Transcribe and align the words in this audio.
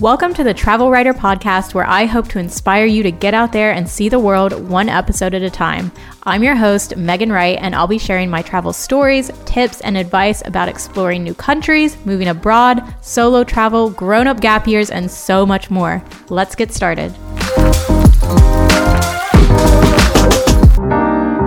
Welcome 0.00 0.32
to 0.34 0.44
the 0.44 0.54
Travel 0.54 0.92
Wrighter 0.92 1.12
Podcast, 1.12 1.74
where 1.74 1.84
I 1.84 2.04
hope 2.04 2.28
to 2.28 2.38
inspire 2.38 2.86
you 2.86 3.02
to 3.02 3.10
get 3.10 3.34
out 3.34 3.50
there 3.50 3.72
and 3.72 3.88
see 3.88 4.08
the 4.08 4.20
world 4.20 4.68
one 4.68 4.88
episode 4.88 5.34
at 5.34 5.42
a 5.42 5.50
time. 5.50 5.90
I'm 6.22 6.44
your 6.44 6.54
host, 6.54 6.96
Megan 6.96 7.32
Wright, 7.32 7.58
and 7.60 7.74
I'll 7.74 7.88
be 7.88 7.98
sharing 7.98 8.30
my 8.30 8.40
travel 8.40 8.72
stories, 8.72 9.32
tips, 9.44 9.80
and 9.80 9.96
advice 9.96 10.40
about 10.46 10.68
exploring 10.68 11.24
new 11.24 11.34
countries, 11.34 11.96
moving 12.06 12.28
abroad, 12.28 12.80
solo 13.00 13.42
travel, 13.42 13.90
grown 13.90 14.28
up 14.28 14.40
gap 14.40 14.68
years, 14.68 14.88
and 14.88 15.10
so 15.10 15.44
much 15.44 15.68
more. 15.68 16.00
Let's 16.28 16.54
get 16.54 16.72
started. 16.72 17.10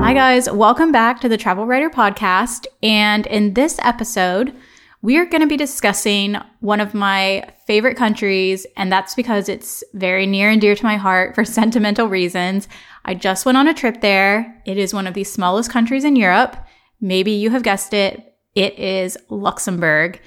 Hi, 0.04 0.14
guys. 0.14 0.52
Welcome 0.52 0.92
back 0.92 1.22
to 1.22 1.30
the 1.30 1.38
Travel 1.38 1.66
Wrighter 1.66 1.90
Podcast. 1.90 2.68
And 2.84 3.26
in 3.28 3.54
this 3.54 3.80
episode, 3.82 4.54
we 5.02 5.18
are 5.18 5.26
going 5.26 5.42
to 5.42 5.48
be 5.48 5.58
discussing 5.58 6.38
one 6.60 6.80
of 6.80 6.94
my 6.94 7.52
favorite 7.66 7.98
countries, 7.98 8.68
and 8.78 8.92
that's 8.92 9.16
because 9.16 9.50
it's 9.50 9.84
very 9.94 10.28
near 10.28 10.52
and 10.52 10.62
dear 10.62 10.76
to 10.76 10.84
my 10.84 10.98
heart 10.98 11.34
for 11.34 11.44
sentimental 11.46 12.08
reasons. 12.08 12.68
I 13.04 13.16
just 13.16 13.44
went 13.46 13.58
on 13.58 13.68
a 13.68 13.74
trip 13.74 14.02
there. 14.02 14.62
It 14.66 14.78
is 14.78 14.94
one 14.94 15.08
of 15.08 15.16
the 15.16 15.24
smallest 15.24 15.72
countries 15.72 16.04
in 16.04 16.16
Europe. 16.16 16.56
Maybe 17.00 17.32
you 17.32 17.50
have 17.50 17.64
guessed 17.64 17.94
it. 17.94 18.36
It 18.54 18.78
is 18.78 19.18
Luxembourg. 19.30 20.20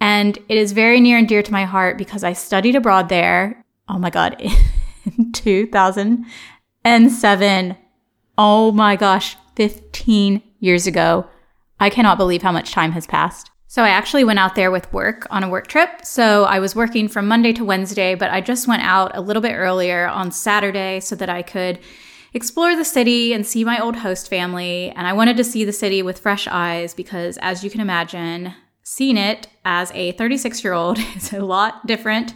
And 0.00 0.38
it 0.48 0.58
is 0.58 0.72
very 0.72 1.00
near 1.00 1.18
and 1.18 1.28
dear 1.28 1.42
to 1.42 1.52
my 1.52 1.64
heart 1.64 1.98
because 1.98 2.24
I 2.24 2.32
studied 2.32 2.76
abroad 2.76 3.08
there. 3.08 3.64
Oh 3.88 3.98
my 3.98 4.10
God, 4.10 4.40
in 5.18 5.32
2007. 5.32 7.76
Oh 8.38 8.72
my 8.72 8.96
gosh, 8.96 9.36
15 9.56 10.42
years 10.60 10.86
ago. 10.86 11.26
I 11.78 11.90
cannot 11.90 12.16
believe 12.18 12.42
how 12.42 12.52
much 12.52 12.72
time 12.72 12.92
has 12.92 13.06
passed. 13.06 13.51
So 13.72 13.82
I 13.82 13.88
actually 13.88 14.24
went 14.24 14.38
out 14.38 14.54
there 14.54 14.70
with 14.70 14.92
work 14.92 15.26
on 15.30 15.42
a 15.42 15.48
work 15.48 15.66
trip. 15.66 16.04
So 16.04 16.44
I 16.44 16.58
was 16.58 16.76
working 16.76 17.08
from 17.08 17.26
Monday 17.26 17.54
to 17.54 17.64
Wednesday, 17.64 18.14
but 18.14 18.30
I 18.30 18.42
just 18.42 18.68
went 18.68 18.82
out 18.82 19.16
a 19.16 19.22
little 19.22 19.40
bit 19.40 19.54
earlier 19.54 20.06
on 20.08 20.30
Saturday 20.30 21.00
so 21.00 21.16
that 21.16 21.30
I 21.30 21.40
could 21.40 21.78
explore 22.34 22.76
the 22.76 22.84
city 22.84 23.32
and 23.32 23.46
see 23.46 23.64
my 23.64 23.78
old 23.78 23.96
host 23.96 24.28
family. 24.28 24.90
And 24.90 25.06
I 25.06 25.14
wanted 25.14 25.38
to 25.38 25.44
see 25.44 25.64
the 25.64 25.72
city 25.72 26.02
with 26.02 26.18
fresh 26.18 26.46
eyes 26.46 26.92
because, 26.92 27.38
as 27.38 27.64
you 27.64 27.70
can 27.70 27.80
imagine, 27.80 28.52
seeing 28.82 29.16
it 29.16 29.48
as 29.64 29.90
a 29.92 30.12
36 30.12 30.62
year 30.62 30.74
old 30.74 30.98
is 31.16 31.32
a 31.32 31.40
lot 31.40 31.86
different 31.86 32.34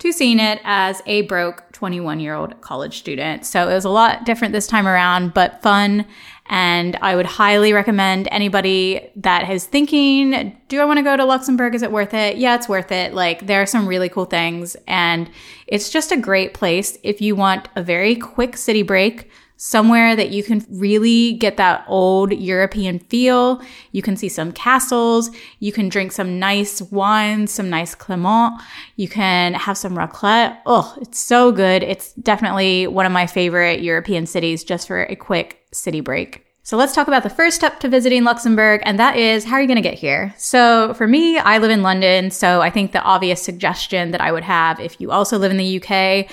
to 0.00 0.10
seeing 0.10 0.40
it 0.40 0.60
as 0.64 1.00
a 1.06 1.22
broke 1.22 1.70
21 1.70 2.18
year 2.18 2.34
old 2.34 2.60
college 2.60 2.98
student. 2.98 3.46
So 3.46 3.68
it 3.68 3.74
was 3.74 3.84
a 3.84 3.88
lot 3.88 4.24
different 4.24 4.52
this 4.52 4.66
time 4.66 4.88
around, 4.88 5.32
but 5.32 5.62
fun 5.62 6.06
and 6.46 6.96
I 7.00 7.16
would 7.16 7.26
highly 7.26 7.72
recommend 7.72 8.28
anybody 8.30 9.10
that 9.16 9.48
is 9.48 9.64
thinking, 9.64 10.58
do 10.68 10.80
I 10.80 10.84
want 10.84 10.98
to 10.98 11.02
go 11.02 11.16
to 11.16 11.24
Luxembourg? 11.24 11.74
Is 11.74 11.82
it 11.82 11.92
worth 11.92 12.14
it? 12.14 12.36
Yeah, 12.36 12.56
it's 12.56 12.68
worth 12.68 12.92
it. 12.92 13.14
Like 13.14 13.46
there 13.46 13.62
are 13.62 13.66
some 13.66 13.86
really 13.86 14.08
cool 14.08 14.24
things 14.24 14.76
and 14.86 15.30
it's 15.66 15.90
just 15.90 16.12
a 16.12 16.16
great 16.16 16.54
place 16.54 16.98
if 17.02 17.20
you 17.20 17.36
want 17.36 17.68
a 17.76 17.82
very 17.82 18.16
quick 18.16 18.56
city 18.56 18.82
break 18.82 19.30
somewhere 19.62 20.16
that 20.16 20.30
you 20.30 20.42
can 20.42 20.66
really 20.70 21.34
get 21.34 21.56
that 21.56 21.84
old 21.86 22.32
European 22.32 22.98
feel. 22.98 23.62
You 23.92 24.02
can 24.02 24.16
see 24.16 24.28
some 24.28 24.50
castles. 24.50 25.30
You 25.60 25.70
can 25.70 25.88
drink 25.88 26.10
some 26.10 26.40
nice 26.40 26.82
wines, 26.82 27.52
some 27.52 27.70
nice 27.70 27.94
Crémant. 27.94 28.60
You 28.96 29.08
can 29.08 29.54
have 29.54 29.78
some 29.78 29.96
raclette. 29.96 30.58
Oh, 30.66 30.92
it's 31.00 31.20
so 31.20 31.52
good. 31.52 31.84
It's 31.84 32.12
definitely 32.14 32.88
one 32.88 33.06
of 33.06 33.12
my 33.12 33.28
favorite 33.28 33.82
European 33.82 34.26
cities 34.26 34.64
just 34.64 34.88
for 34.88 35.04
a 35.04 35.14
quick 35.14 35.61
city 35.72 36.00
break. 36.00 36.44
So 36.64 36.76
let's 36.76 36.94
talk 36.94 37.08
about 37.08 37.24
the 37.24 37.30
first 37.30 37.56
step 37.56 37.80
to 37.80 37.88
visiting 37.88 38.22
Luxembourg, 38.22 38.82
and 38.84 38.98
that 39.00 39.16
is 39.16 39.44
how 39.44 39.56
are 39.56 39.60
you 39.60 39.66
going 39.66 39.82
to 39.82 39.82
get 39.82 39.98
here? 39.98 40.32
So 40.38 40.94
for 40.94 41.08
me, 41.08 41.36
I 41.38 41.58
live 41.58 41.72
in 41.72 41.82
London, 41.82 42.30
so 42.30 42.60
I 42.60 42.70
think 42.70 42.92
the 42.92 43.02
obvious 43.02 43.42
suggestion 43.42 44.12
that 44.12 44.20
I 44.20 44.30
would 44.30 44.44
have 44.44 44.78
if 44.78 45.00
you 45.00 45.10
also 45.10 45.38
live 45.38 45.50
in 45.50 45.56
the 45.56 45.82
UK 45.82 46.30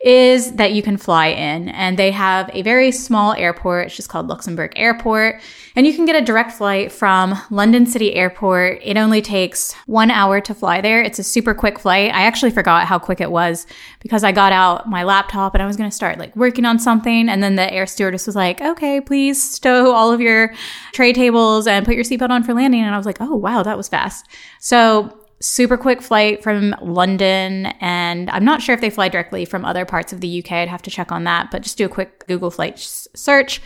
is 0.00 0.52
that 0.52 0.72
you 0.72 0.82
can 0.82 0.96
fly 0.96 1.26
in. 1.26 1.68
And 1.68 1.98
they 1.98 2.10
have 2.10 2.50
a 2.54 2.62
very 2.62 2.90
small 2.90 3.34
airport. 3.34 3.86
It's 3.86 3.96
just 3.96 4.08
called 4.08 4.28
Luxembourg 4.28 4.72
Airport. 4.74 5.42
And 5.76 5.86
you 5.86 5.94
can 5.94 6.06
get 6.06 6.16
a 6.16 6.24
direct 6.24 6.52
flight 6.52 6.90
from 6.90 7.34
London 7.50 7.84
City 7.84 8.14
Airport. 8.14 8.80
It 8.82 8.96
only 8.96 9.20
takes 9.20 9.74
one 9.86 10.10
hour 10.10 10.40
to 10.40 10.54
fly 10.54 10.80
there. 10.80 11.02
It's 11.02 11.18
a 11.18 11.22
super 11.22 11.52
quick 11.52 11.78
flight. 11.78 12.14
I 12.14 12.22
actually 12.22 12.50
forgot 12.50 12.86
how 12.86 12.98
quick 12.98 13.20
it 13.20 13.30
was 13.30 13.66
because 14.00 14.24
I 14.24 14.32
got 14.32 14.52
out 14.52 14.88
my 14.88 15.04
laptop 15.04 15.54
and 15.54 15.62
I 15.62 15.66
was 15.66 15.76
going 15.76 15.90
to 15.90 15.94
start 15.94 16.18
like 16.18 16.34
working 16.34 16.64
on 16.64 16.78
something. 16.78 17.28
And 17.28 17.42
then 17.42 17.56
the 17.56 17.70
air 17.70 17.86
stewardess 17.86 18.26
was 18.26 18.34
like, 18.34 18.62
okay, 18.62 19.02
please 19.02 19.42
stow 19.42 19.92
all 19.92 20.10
of 20.12 20.20
your 20.20 20.54
tray 20.92 21.12
tables 21.12 21.66
and 21.66 21.84
put 21.84 21.94
your 21.94 22.04
seatbelt 22.04 22.30
on 22.30 22.42
for 22.42 22.54
landing. 22.54 22.80
And 22.80 22.94
I 22.94 22.96
was 22.96 23.06
like, 23.06 23.20
oh, 23.20 23.36
wow, 23.36 23.62
that 23.62 23.76
was 23.76 23.88
fast. 23.88 24.26
So 24.60 25.19
super 25.40 25.76
quick 25.76 26.02
flight 26.02 26.42
from 26.42 26.74
London. 26.82 27.66
And 27.80 28.30
I'm 28.30 28.44
not 28.44 28.62
sure 28.62 28.74
if 28.74 28.80
they 28.80 28.90
fly 28.90 29.08
directly 29.08 29.44
from 29.44 29.64
other 29.64 29.84
parts 29.84 30.12
of 30.12 30.20
the 30.20 30.42
UK. 30.42 30.52
I'd 30.52 30.68
have 30.68 30.82
to 30.82 30.90
check 30.90 31.10
on 31.10 31.24
that, 31.24 31.50
but 31.50 31.62
just 31.62 31.78
do 31.78 31.86
a 31.86 31.88
quick 31.88 32.26
Google 32.26 32.50
flight 32.50 32.78
search. 32.78 33.60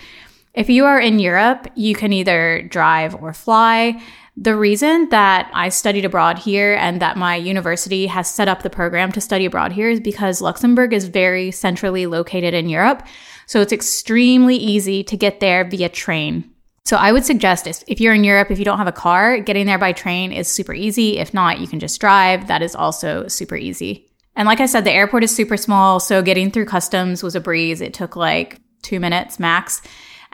If 0.54 0.70
you 0.70 0.84
are 0.84 1.00
in 1.00 1.18
Europe, 1.18 1.66
you 1.74 1.96
can 1.96 2.12
either 2.12 2.62
drive 2.62 3.20
or 3.20 3.32
fly. 3.32 4.00
The 4.36 4.56
reason 4.56 5.08
that 5.10 5.50
I 5.52 5.68
studied 5.68 6.04
abroad 6.04 6.38
here 6.38 6.74
and 6.74 7.00
that 7.02 7.16
my 7.16 7.36
university 7.36 8.06
has 8.06 8.30
set 8.30 8.48
up 8.48 8.62
the 8.62 8.70
program 8.70 9.10
to 9.12 9.20
study 9.20 9.44
abroad 9.44 9.72
here 9.72 9.88
is 9.88 10.00
because 10.00 10.40
Luxembourg 10.40 10.92
is 10.92 11.06
very 11.06 11.50
centrally 11.50 12.06
located 12.06 12.54
in 12.54 12.68
Europe. 12.68 13.04
So 13.46 13.60
it's 13.60 13.72
extremely 13.72 14.56
easy 14.56 15.02
to 15.04 15.16
get 15.16 15.40
there 15.40 15.64
via 15.64 15.88
train. 15.88 16.53
So 16.84 16.98
I 16.98 17.12
would 17.12 17.24
suggest 17.24 17.66
if 17.86 17.98
you're 17.98 18.12
in 18.12 18.24
Europe, 18.24 18.50
if 18.50 18.58
you 18.58 18.64
don't 18.64 18.76
have 18.76 18.86
a 18.86 18.92
car, 18.92 19.38
getting 19.38 19.64
there 19.64 19.78
by 19.78 19.92
train 19.92 20.32
is 20.32 20.48
super 20.48 20.74
easy. 20.74 21.16
If 21.16 21.32
not, 21.32 21.58
you 21.58 21.66
can 21.66 21.80
just 21.80 21.98
drive. 21.98 22.46
That 22.48 22.60
is 22.60 22.74
also 22.74 23.26
super 23.26 23.56
easy. 23.56 24.06
And 24.36 24.46
like 24.46 24.60
I 24.60 24.66
said, 24.66 24.84
the 24.84 24.92
airport 24.92 25.24
is 25.24 25.34
super 25.34 25.56
small. 25.56 25.98
So 25.98 26.20
getting 26.20 26.50
through 26.50 26.66
customs 26.66 27.22
was 27.22 27.34
a 27.34 27.40
breeze. 27.40 27.80
It 27.80 27.94
took 27.94 28.16
like 28.16 28.60
two 28.82 29.00
minutes 29.00 29.40
max. 29.40 29.80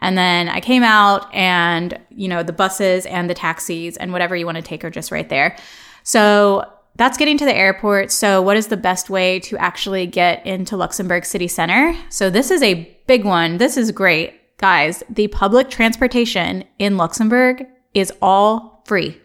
And 0.01 0.19
then 0.19 0.49
I 0.49 0.61
came 0.61 0.83
out 0.83 1.33
and, 1.33 1.97
you 2.11 2.27
know, 2.27 2.43
the 2.43 2.53
buses 2.53 3.07
and 3.07 3.31
the 3.31 3.35
taxis 3.35 3.97
and 3.99 4.13
whatever 4.13 4.35
you 4.35 4.47
want 4.47 4.57
to 4.57 4.63
take 4.63 4.83
are 4.83 4.91
just 4.91 5.13
right 5.13 5.29
there. 5.29 5.57
So 6.03 6.65
that's 6.97 7.17
getting 7.17 7.39
to 7.39 7.45
the 7.45 7.55
airport. 7.55 8.11
So, 8.11 8.43
what 8.43 8.57
is 8.57 8.67
the 8.67 8.77
best 8.77 9.09
way 9.09 9.39
to 9.41 9.57
actually 9.59 10.07
get 10.07 10.45
into 10.45 10.77
Luxembourg 10.77 11.25
City 11.25 11.47
Center? 11.49 11.95
So, 12.09 12.29
this 12.29 12.51
is 12.51 12.63
a 12.63 12.99
big 13.07 13.25
one. 13.25 13.59
This 13.59 13.77
is 13.77 13.93
great. 13.93 14.40
Guys, 14.61 15.03
the 15.09 15.27
public 15.29 15.71
transportation 15.71 16.65
in 16.79 16.99
Luxembourg 16.99 17.67
is 17.95 18.13
all 18.21 18.83
free. 18.85 19.19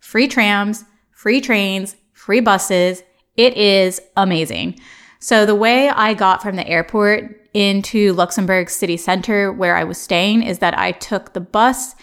Free 0.00 0.26
trams, 0.26 0.86
free 1.10 1.42
trains, 1.42 1.94
free 2.14 2.40
buses. 2.40 3.02
It 3.36 3.54
is 3.54 4.00
amazing. 4.16 4.80
So 5.18 5.44
the 5.44 5.54
way 5.54 5.90
I 5.90 6.14
got 6.14 6.42
from 6.42 6.56
the 6.56 6.66
airport 6.66 7.38
into 7.52 8.14
Luxembourg 8.14 8.70
city 8.70 8.96
center 8.96 9.52
where 9.52 9.76
I 9.76 9.84
was 9.84 9.98
staying 9.98 10.42
is 10.42 10.60
that 10.60 10.78
I 10.78 10.92
took 10.92 11.34
the 11.34 11.40
bus 11.40 11.94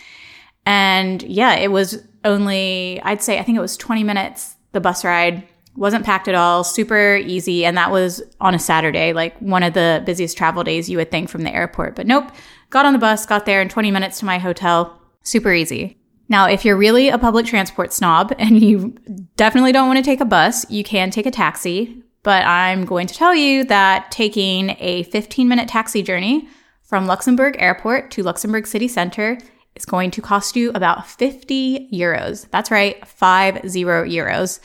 and 0.63 1.24
yeah, 1.24 1.56
it 1.56 1.72
was 1.72 2.03
only, 2.24 3.01
I'd 3.01 3.24
say, 3.24 3.40
I 3.40 3.44
think 3.44 3.57
it 3.57 3.62
was 3.62 3.78
20 3.78 4.03
minutes, 4.03 4.57
the 4.74 4.80
bus 4.80 5.03
ride 5.03 5.47
wasn't 5.79 6.06
packed 6.06 6.28
at 6.28 6.35
all, 6.35 6.66
super 6.66 7.16
easy. 7.16 7.66
And 7.66 7.78
that 7.78 7.90
was 7.90 8.22
on 8.41 8.53
a 8.53 8.59
Saturday, 8.59 9.13
like 9.13 9.38
one 9.40 9.63
of 9.63 9.73
the 9.73 10.03
busiest 10.06 10.38
travel 10.38 10.63
days 10.63 10.90
you 10.90 10.97
would 10.97 11.09
think 11.09 11.29
from 11.29 11.44
the 11.44 11.56
airport. 11.56 11.95
But 11.95 12.06
nope, 12.06 12.29
got 12.69 12.85
on 12.85 12.91
the 12.91 13.00
bus, 13.00 13.25
got 13.25 13.45
there 13.45 13.62
in 13.62 13.69
20 13.69 13.89
minutes 13.89 14.19
to 14.19 14.25
my 14.25 14.39
hotel. 14.39 15.01
Super 15.23 15.53
easy. 15.53 15.97
Now, 16.28 16.47
if 16.47 16.66
you're 16.66 16.75
really 16.75 17.07
a 17.07 17.18
public 17.18 17.45
transport 17.45 17.94
snob 17.94 18.34
and 18.39 18.62
you 18.62 18.94
definitely 19.38 19.72
don't 19.72 19.88
want 19.88 19.97
to 19.97 20.03
take 20.03 20.19
a 20.19 20.25
bus, 20.25 20.69
you 20.69 20.84
can 20.84 21.12
take 21.12 21.25
a 21.25 21.31
taxi. 21.31 22.03
But 22.23 22.45
I'm 22.45 22.84
going 22.84 23.07
to 23.07 23.16
tell 23.16 23.34
you 23.34 23.63
that 23.66 24.12
taking 24.12 24.75
a 24.79 25.03
15 25.03 25.47
minute 25.47 25.69
taxi 25.69 26.03
journey 26.03 26.50
from 26.84 27.07
Luxembourg 27.07 27.56
Airport 27.57 28.12
to 28.12 28.23
Luxembourg 28.23 28.68
City 28.68 28.89
Center 28.89 29.38
is 29.75 29.85
going 29.85 30.12
to 30.12 30.22
cost 30.22 30.57
you 30.57 30.72
about 30.72 31.07
50 31.07 31.88
euros. 31.94 32.50
That's 32.51 32.69
right, 32.69 33.07
five 33.07 33.62
zero 33.69 34.03
euros. 34.03 34.59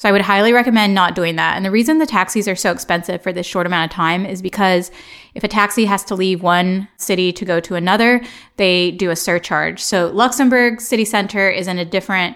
So 0.00 0.08
I 0.08 0.12
would 0.12 0.22
highly 0.22 0.54
recommend 0.54 0.94
not 0.94 1.14
doing 1.14 1.36
that. 1.36 1.56
And 1.56 1.62
the 1.66 1.70
reason 1.70 1.98
the 1.98 2.06
taxis 2.06 2.48
are 2.48 2.56
so 2.56 2.72
expensive 2.72 3.20
for 3.20 3.34
this 3.34 3.44
short 3.44 3.66
amount 3.66 3.92
of 3.92 3.94
time 3.94 4.24
is 4.24 4.40
because 4.40 4.90
if 5.34 5.44
a 5.44 5.48
taxi 5.48 5.84
has 5.84 6.02
to 6.04 6.14
leave 6.14 6.42
one 6.42 6.88
city 6.96 7.34
to 7.34 7.44
go 7.44 7.60
to 7.60 7.74
another, 7.74 8.22
they 8.56 8.92
do 8.92 9.10
a 9.10 9.14
surcharge. 9.14 9.78
So 9.78 10.06
Luxembourg 10.08 10.80
city 10.80 11.04
center 11.04 11.50
is 11.50 11.68
in 11.68 11.78
a 11.78 11.84
different 11.84 12.34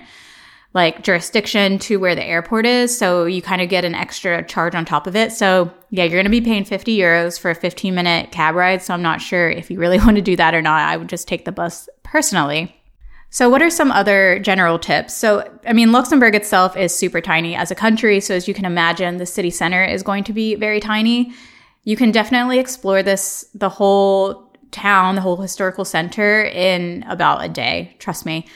like 0.74 1.02
jurisdiction 1.02 1.78
to 1.78 1.96
where 1.96 2.14
the 2.14 2.22
airport 2.22 2.66
is. 2.66 2.94
So 2.98 3.24
you 3.24 3.40
kind 3.40 3.62
of 3.62 3.70
get 3.70 3.86
an 3.86 3.94
extra 3.94 4.44
charge 4.46 4.74
on 4.74 4.84
top 4.84 5.06
of 5.06 5.16
it. 5.16 5.32
So 5.32 5.72
yeah, 5.88 6.04
you're 6.04 6.20
going 6.20 6.24
to 6.24 6.30
be 6.30 6.42
paying 6.42 6.66
50 6.66 6.94
euros 6.94 7.40
for 7.40 7.50
a 7.50 7.54
15 7.54 7.94
minute 7.94 8.30
cab 8.30 8.56
ride. 8.56 8.82
So 8.82 8.92
I'm 8.92 9.00
not 9.00 9.22
sure 9.22 9.48
if 9.48 9.70
you 9.70 9.78
really 9.78 9.98
want 10.04 10.16
to 10.16 10.22
do 10.22 10.36
that 10.36 10.54
or 10.54 10.60
not. 10.60 10.82
I 10.82 10.98
would 10.98 11.08
just 11.08 11.26
take 11.26 11.46
the 11.46 11.52
bus 11.52 11.88
personally. 12.02 12.76
So, 13.34 13.50
what 13.50 13.62
are 13.62 13.68
some 13.68 13.90
other 13.90 14.38
general 14.38 14.78
tips? 14.78 15.12
So, 15.12 15.42
I 15.66 15.72
mean, 15.72 15.90
Luxembourg 15.90 16.36
itself 16.36 16.76
is 16.76 16.94
super 16.94 17.20
tiny 17.20 17.56
as 17.56 17.72
a 17.72 17.74
country. 17.74 18.20
So, 18.20 18.32
as 18.32 18.46
you 18.46 18.54
can 18.54 18.64
imagine, 18.64 19.16
the 19.16 19.26
city 19.26 19.50
center 19.50 19.84
is 19.84 20.04
going 20.04 20.22
to 20.24 20.32
be 20.32 20.54
very 20.54 20.78
tiny. 20.78 21.32
You 21.82 21.96
can 21.96 22.12
definitely 22.12 22.60
explore 22.60 23.02
this, 23.02 23.44
the 23.52 23.68
whole 23.68 24.52
town, 24.70 25.16
the 25.16 25.20
whole 25.20 25.36
historical 25.36 25.84
center 25.84 26.44
in 26.44 27.02
about 27.08 27.44
a 27.44 27.48
day. 27.48 27.96
Trust 27.98 28.24
me. 28.24 28.46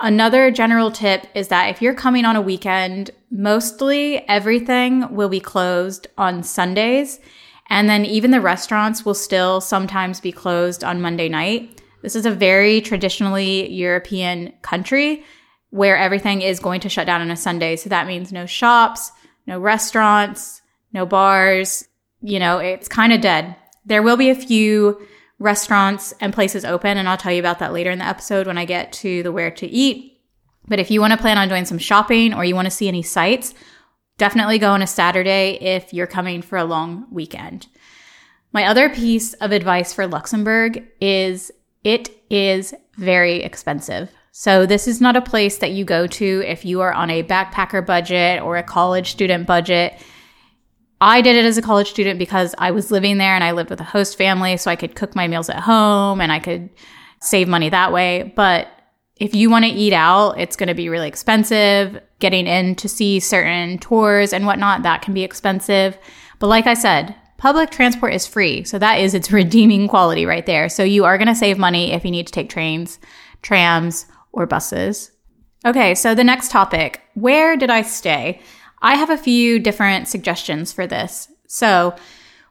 Another 0.00 0.50
general 0.50 0.90
tip 0.90 1.28
is 1.36 1.46
that 1.46 1.68
if 1.68 1.80
you're 1.80 1.94
coming 1.94 2.24
on 2.24 2.34
a 2.34 2.42
weekend, 2.42 3.12
mostly 3.30 4.28
everything 4.28 5.14
will 5.14 5.28
be 5.28 5.38
closed 5.38 6.08
on 6.18 6.42
Sundays. 6.42 7.20
And 7.70 7.88
then 7.88 8.04
even 8.04 8.32
the 8.32 8.40
restaurants 8.40 9.04
will 9.04 9.14
still 9.14 9.60
sometimes 9.60 10.18
be 10.20 10.32
closed 10.32 10.82
on 10.82 11.00
Monday 11.00 11.28
night. 11.28 11.82
This 12.04 12.16
is 12.16 12.26
a 12.26 12.30
very 12.30 12.82
traditionally 12.82 13.72
European 13.72 14.52
country 14.60 15.24
where 15.70 15.96
everything 15.96 16.42
is 16.42 16.60
going 16.60 16.82
to 16.82 16.90
shut 16.90 17.06
down 17.06 17.22
on 17.22 17.30
a 17.30 17.36
Sunday. 17.36 17.76
So 17.76 17.88
that 17.88 18.06
means 18.06 18.30
no 18.30 18.44
shops, 18.44 19.10
no 19.46 19.58
restaurants, 19.58 20.60
no 20.92 21.06
bars. 21.06 21.88
You 22.20 22.38
know, 22.40 22.58
it's 22.58 22.88
kind 22.88 23.14
of 23.14 23.22
dead. 23.22 23.56
There 23.86 24.02
will 24.02 24.18
be 24.18 24.28
a 24.28 24.34
few 24.34 25.00
restaurants 25.38 26.12
and 26.20 26.34
places 26.34 26.66
open, 26.66 26.98
and 26.98 27.08
I'll 27.08 27.16
tell 27.16 27.32
you 27.32 27.40
about 27.40 27.58
that 27.60 27.72
later 27.72 27.90
in 27.90 28.00
the 28.00 28.06
episode 28.06 28.46
when 28.46 28.58
I 28.58 28.66
get 28.66 28.92
to 28.92 29.22
the 29.22 29.32
where 29.32 29.50
to 29.52 29.66
eat. 29.66 30.20
But 30.68 30.80
if 30.80 30.90
you 30.90 31.00
want 31.00 31.14
to 31.14 31.18
plan 31.18 31.38
on 31.38 31.48
doing 31.48 31.64
some 31.64 31.78
shopping 31.78 32.34
or 32.34 32.44
you 32.44 32.54
want 32.54 32.66
to 32.66 32.70
see 32.70 32.86
any 32.86 33.02
sites, 33.02 33.54
definitely 34.18 34.58
go 34.58 34.72
on 34.72 34.82
a 34.82 34.86
Saturday 34.86 35.52
if 35.58 35.94
you're 35.94 36.06
coming 36.06 36.42
for 36.42 36.58
a 36.58 36.64
long 36.64 37.06
weekend. 37.10 37.66
My 38.52 38.66
other 38.66 38.90
piece 38.90 39.32
of 39.34 39.52
advice 39.52 39.92
for 39.92 40.06
Luxembourg 40.06 40.84
is 41.00 41.50
it 41.84 42.10
is 42.30 42.74
very 42.96 43.42
expensive. 43.42 44.10
So, 44.32 44.66
this 44.66 44.88
is 44.88 45.00
not 45.00 45.14
a 45.14 45.20
place 45.20 45.58
that 45.58 45.70
you 45.70 45.84
go 45.84 46.08
to 46.08 46.42
if 46.44 46.64
you 46.64 46.80
are 46.80 46.92
on 46.92 47.08
a 47.08 47.22
backpacker 47.22 47.86
budget 47.86 48.42
or 48.42 48.56
a 48.56 48.64
college 48.64 49.12
student 49.12 49.46
budget. 49.46 49.94
I 51.00 51.20
did 51.20 51.36
it 51.36 51.44
as 51.44 51.56
a 51.56 51.62
college 51.62 51.90
student 51.90 52.18
because 52.18 52.54
I 52.58 52.72
was 52.72 52.90
living 52.90 53.18
there 53.18 53.34
and 53.34 53.44
I 53.44 53.52
lived 53.52 53.70
with 53.70 53.80
a 53.80 53.84
host 53.84 54.18
family, 54.18 54.56
so 54.56 54.70
I 54.70 54.76
could 54.76 54.96
cook 54.96 55.14
my 55.14 55.28
meals 55.28 55.48
at 55.48 55.60
home 55.60 56.20
and 56.20 56.32
I 56.32 56.40
could 56.40 56.70
save 57.20 57.46
money 57.46 57.68
that 57.68 57.92
way. 57.92 58.32
But 58.34 58.68
if 59.16 59.34
you 59.34 59.50
want 59.50 59.64
to 59.66 59.70
eat 59.70 59.92
out, 59.92 60.40
it's 60.40 60.56
going 60.56 60.68
to 60.68 60.74
be 60.74 60.88
really 60.88 61.06
expensive. 61.06 62.00
Getting 62.18 62.46
in 62.46 62.74
to 62.76 62.88
see 62.88 63.20
certain 63.20 63.78
tours 63.78 64.32
and 64.32 64.46
whatnot, 64.46 64.82
that 64.82 65.02
can 65.02 65.14
be 65.14 65.22
expensive. 65.22 65.96
But 66.40 66.48
like 66.48 66.66
I 66.66 66.74
said, 66.74 67.14
public 67.36 67.70
transport 67.70 68.14
is 68.14 68.26
free. 68.26 68.64
So 68.64 68.78
that 68.78 69.00
is 69.00 69.14
its 69.14 69.32
redeeming 69.40 69.88
quality 69.88 70.26
right 70.26 70.46
there. 70.46 70.68
So 70.68 70.82
you 70.82 71.04
are 71.04 71.18
going 71.18 71.28
to 71.28 71.34
save 71.34 71.58
money 71.58 71.92
if 71.92 72.04
you 72.04 72.10
need 72.10 72.26
to 72.26 72.32
take 72.32 72.48
trains, 72.48 72.98
trams, 73.42 74.06
or 74.32 74.46
buses. 74.46 75.10
Okay, 75.66 75.94
so 75.94 76.14
the 76.14 76.24
next 76.24 76.50
topic 76.50 77.00
where 77.14 77.56
did 77.56 77.70
I 77.70 77.82
stay? 77.82 78.40
I 78.82 78.96
have 78.96 79.10
a 79.10 79.16
few 79.16 79.58
different 79.58 80.08
suggestions 80.08 80.72
for 80.72 80.86
this. 80.86 81.28
So, 81.48 81.94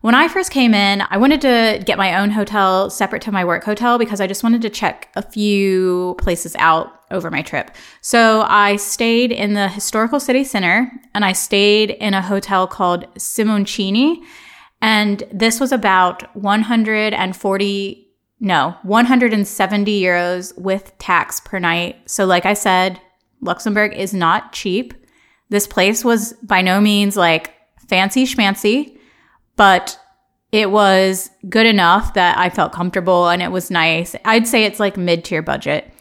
when 0.03 0.15
I 0.15 0.27
first 0.27 0.51
came 0.51 0.73
in, 0.73 1.01
I 1.09 1.15
wanted 1.15 1.39
to 1.41 1.81
get 1.85 1.97
my 1.97 2.19
own 2.19 2.29
hotel 2.29 2.89
separate 2.89 3.21
to 3.21 3.31
my 3.31 3.45
work 3.45 3.63
hotel 3.63 3.97
because 3.97 4.19
I 4.19 4.27
just 4.27 4.43
wanted 4.43 4.61
to 4.63 4.69
check 4.69 5.07
a 5.15 5.21
few 5.21 6.15
places 6.17 6.57
out 6.59 7.03
over 7.09 7.31
my 7.31 7.41
trip. 7.41 7.71
So 8.01 8.41
I 8.41 8.75
stayed 8.75 9.31
in 9.31 9.53
the 9.53 9.69
historical 9.69 10.19
city 10.19 10.43
center 10.43 10.91
and 11.13 11.23
I 11.23 11.31
stayed 11.31 11.91
in 11.91 12.13
a 12.13 12.21
hotel 12.21 12.67
called 12.67 13.05
Simoncini. 13.15 14.21
And 14.83 15.23
this 15.31 15.61
was 15.61 15.71
about 15.71 16.35
140, 16.35 18.07
no, 18.41 18.75
170 18.83 20.01
euros 20.01 20.57
with 20.59 20.91
tax 20.97 21.39
per 21.39 21.57
night. 21.57 21.95
So, 22.05 22.25
like 22.25 22.45
I 22.45 22.53
said, 22.53 22.99
Luxembourg 23.39 23.93
is 23.93 24.13
not 24.13 24.51
cheap. 24.51 24.93
This 25.47 25.67
place 25.67 26.03
was 26.03 26.33
by 26.43 26.61
no 26.61 26.81
means 26.81 27.15
like 27.15 27.53
fancy 27.87 28.25
schmancy, 28.25 28.97
but 29.55 29.97
it 30.51 30.69
was 30.69 31.31
good 31.47 31.65
enough 31.65 32.15
that 32.15 32.37
I 32.37 32.49
felt 32.49 32.73
comfortable 32.73 33.29
and 33.29 33.41
it 33.41 33.53
was 33.53 33.71
nice. 33.71 34.17
I'd 34.25 34.47
say 34.47 34.65
it's 34.65 34.81
like 34.81 34.97
mid 34.97 35.23
tier 35.23 35.41
budget. 35.41 35.93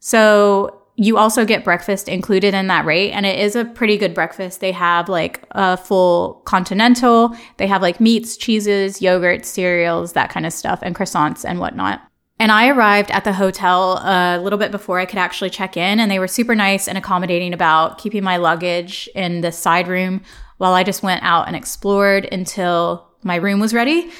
So 0.00 0.79
you 1.00 1.16
also 1.16 1.46
get 1.46 1.64
breakfast 1.64 2.10
included 2.10 2.52
in 2.52 2.66
that 2.66 2.84
rate 2.84 3.12
and 3.12 3.24
it 3.24 3.38
is 3.38 3.56
a 3.56 3.64
pretty 3.64 3.96
good 3.96 4.12
breakfast. 4.12 4.60
They 4.60 4.72
have 4.72 5.08
like 5.08 5.42
a 5.52 5.78
full 5.78 6.42
continental. 6.44 7.34
They 7.56 7.66
have 7.66 7.80
like 7.80 8.00
meats, 8.00 8.36
cheeses, 8.36 9.00
yogurt, 9.00 9.46
cereals, 9.46 10.12
that 10.12 10.28
kind 10.28 10.44
of 10.44 10.52
stuff 10.52 10.80
and 10.82 10.94
croissants 10.94 11.42
and 11.42 11.58
whatnot. 11.58 12.02
And 12.38 12.52
I 12.52 12.68
arrived 12.68 13.10
at 13.12 13.24
the 13.24 13.32
hotel 13.32 13.98
a 14.04 14.38
little 14.42 14.58
bit 14.58 14.70
before 14.70 14.98
I 14.98 15.06
could 15.06 15.18
actually 15.18 15.50
check 15.50 15.76
in, 15.76 16.00
and 16.00 16.10
they 16.10 16.18
were 16.18 16.26
super 16.26 16.54
nice 16.54 16.88
and 16.88 16.96
accommodating 16.96 17.52
about 17.52 17.98
keeping 17.98 18.22
my 18.22 18.38
luggage 18.38 19.10
in 19.14 19.42
the 19.42 19.52
side 19.52 19.88
room 19.88 20.22
while 20.56 20.72
I 20.72 20.82
just 20.82 21.02
went 21.02 21.22
out 21.22 21.48
and 21.48 21.56
explored 21.56 22.26
until 22.32 23.08
my 23.22 23.36
room 23.36 23.60
was 23.60 23.74
ready. 23.74 24.10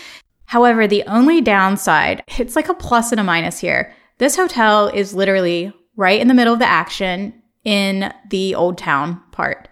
However, 0.44 0.86
the 0.86 1.02
only 1.04 1.40
downside, 1.40 2.22
it's 2.38 2.56
like 2.56 2.68
a 2.68 2.74
plus 2.74 3.10
and 3.10 3.20
a 3.20 3.24
minus 3.24 3.58
here. 3.58 3.94
This 4.18 4.36
hotel 4.36 4.88
is 4.88 5.14
literally 5.14 5.72
right 6.00 6.18
in 6.18 6.28
the 6.28 6.34
middle 6.34 6.54
of 6.54 6.58
the 6.58 6.66
action 6.66 7.34
in 7.62 8.12
the 8.30 8.54
old 8.54 8.78
town 8.78 9.20
part. 9.32 9.68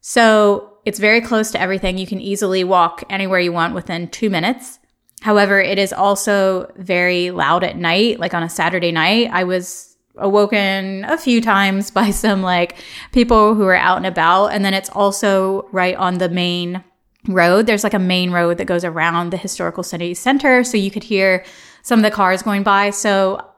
So 0.00 0.78
it's 0.86 1.00
very 1.00 1.20
close 1.20 1.50
to 1.50 1.60
everything. 1.60 1.98
You 1.98 2.06
can 2.06 2.20
easily 2.20 2.62
walk 2.62 3.02
anywhere 3.10 3.40
you 3.40 3.52
want 3.52 3.74
within 3.74 4.08
two 4.08 4.30
minutes. 4.30 4.78
However, 5.22 5.60
it 5.60 5.78
is 5.78 5.92
also 5.92 6.72
very 6.76 7.32
loud 7.32 7.64
at 7.64 7.76
night. 7.76 8.20
Like 8.20 8.32
on 8.32 8.44
a 8.44 8.48
Saturday 8.48 8.92
night, 8.92 9.28
I 9.32 9.42
was 9.42 9.96
awoken 10.16 11.04
a 11.04 11.18
few 11.18 11.40
times 11.40 11.90
by 12.00 12.10
some 12.10 12.42
like 12.42 12.76
people 13.10 13.56
who 13.56 13.64
are 13.64 13.74
out 13.74 13.96
and 13.96 14.06
about. 14.06 14.48
And 14.48 14.64
then 14.64 14.74
it's 14.74 14.90
also 14.90 15.68
right 15.72 15.96
on 15.96 16.18
the 16.18 16.28
main 16.28 16.84
road. 17.26 17.66
There's 17.66 17.84
like 17.84 17.94
a 17.94 17.98
main 17.98 18.30
road 18.30 18.58
that 18.58 18.66
goes 18.66 18.84
around 18.84 19.30
the 19.30 19.36
historical 19.36 19.82
city 19.82 20.14
center. 20.14 20.62
So 20.62 20.76
you 20.76 20.92
could 20.92 21.04
hear 21.04 21.44
some 21.82 21.98
of 21.98 22.04
the 22.04 22.10
cars 22.12 22.42
going 22.42 22.62
by. 22.62 22.90
So 22.90 23.48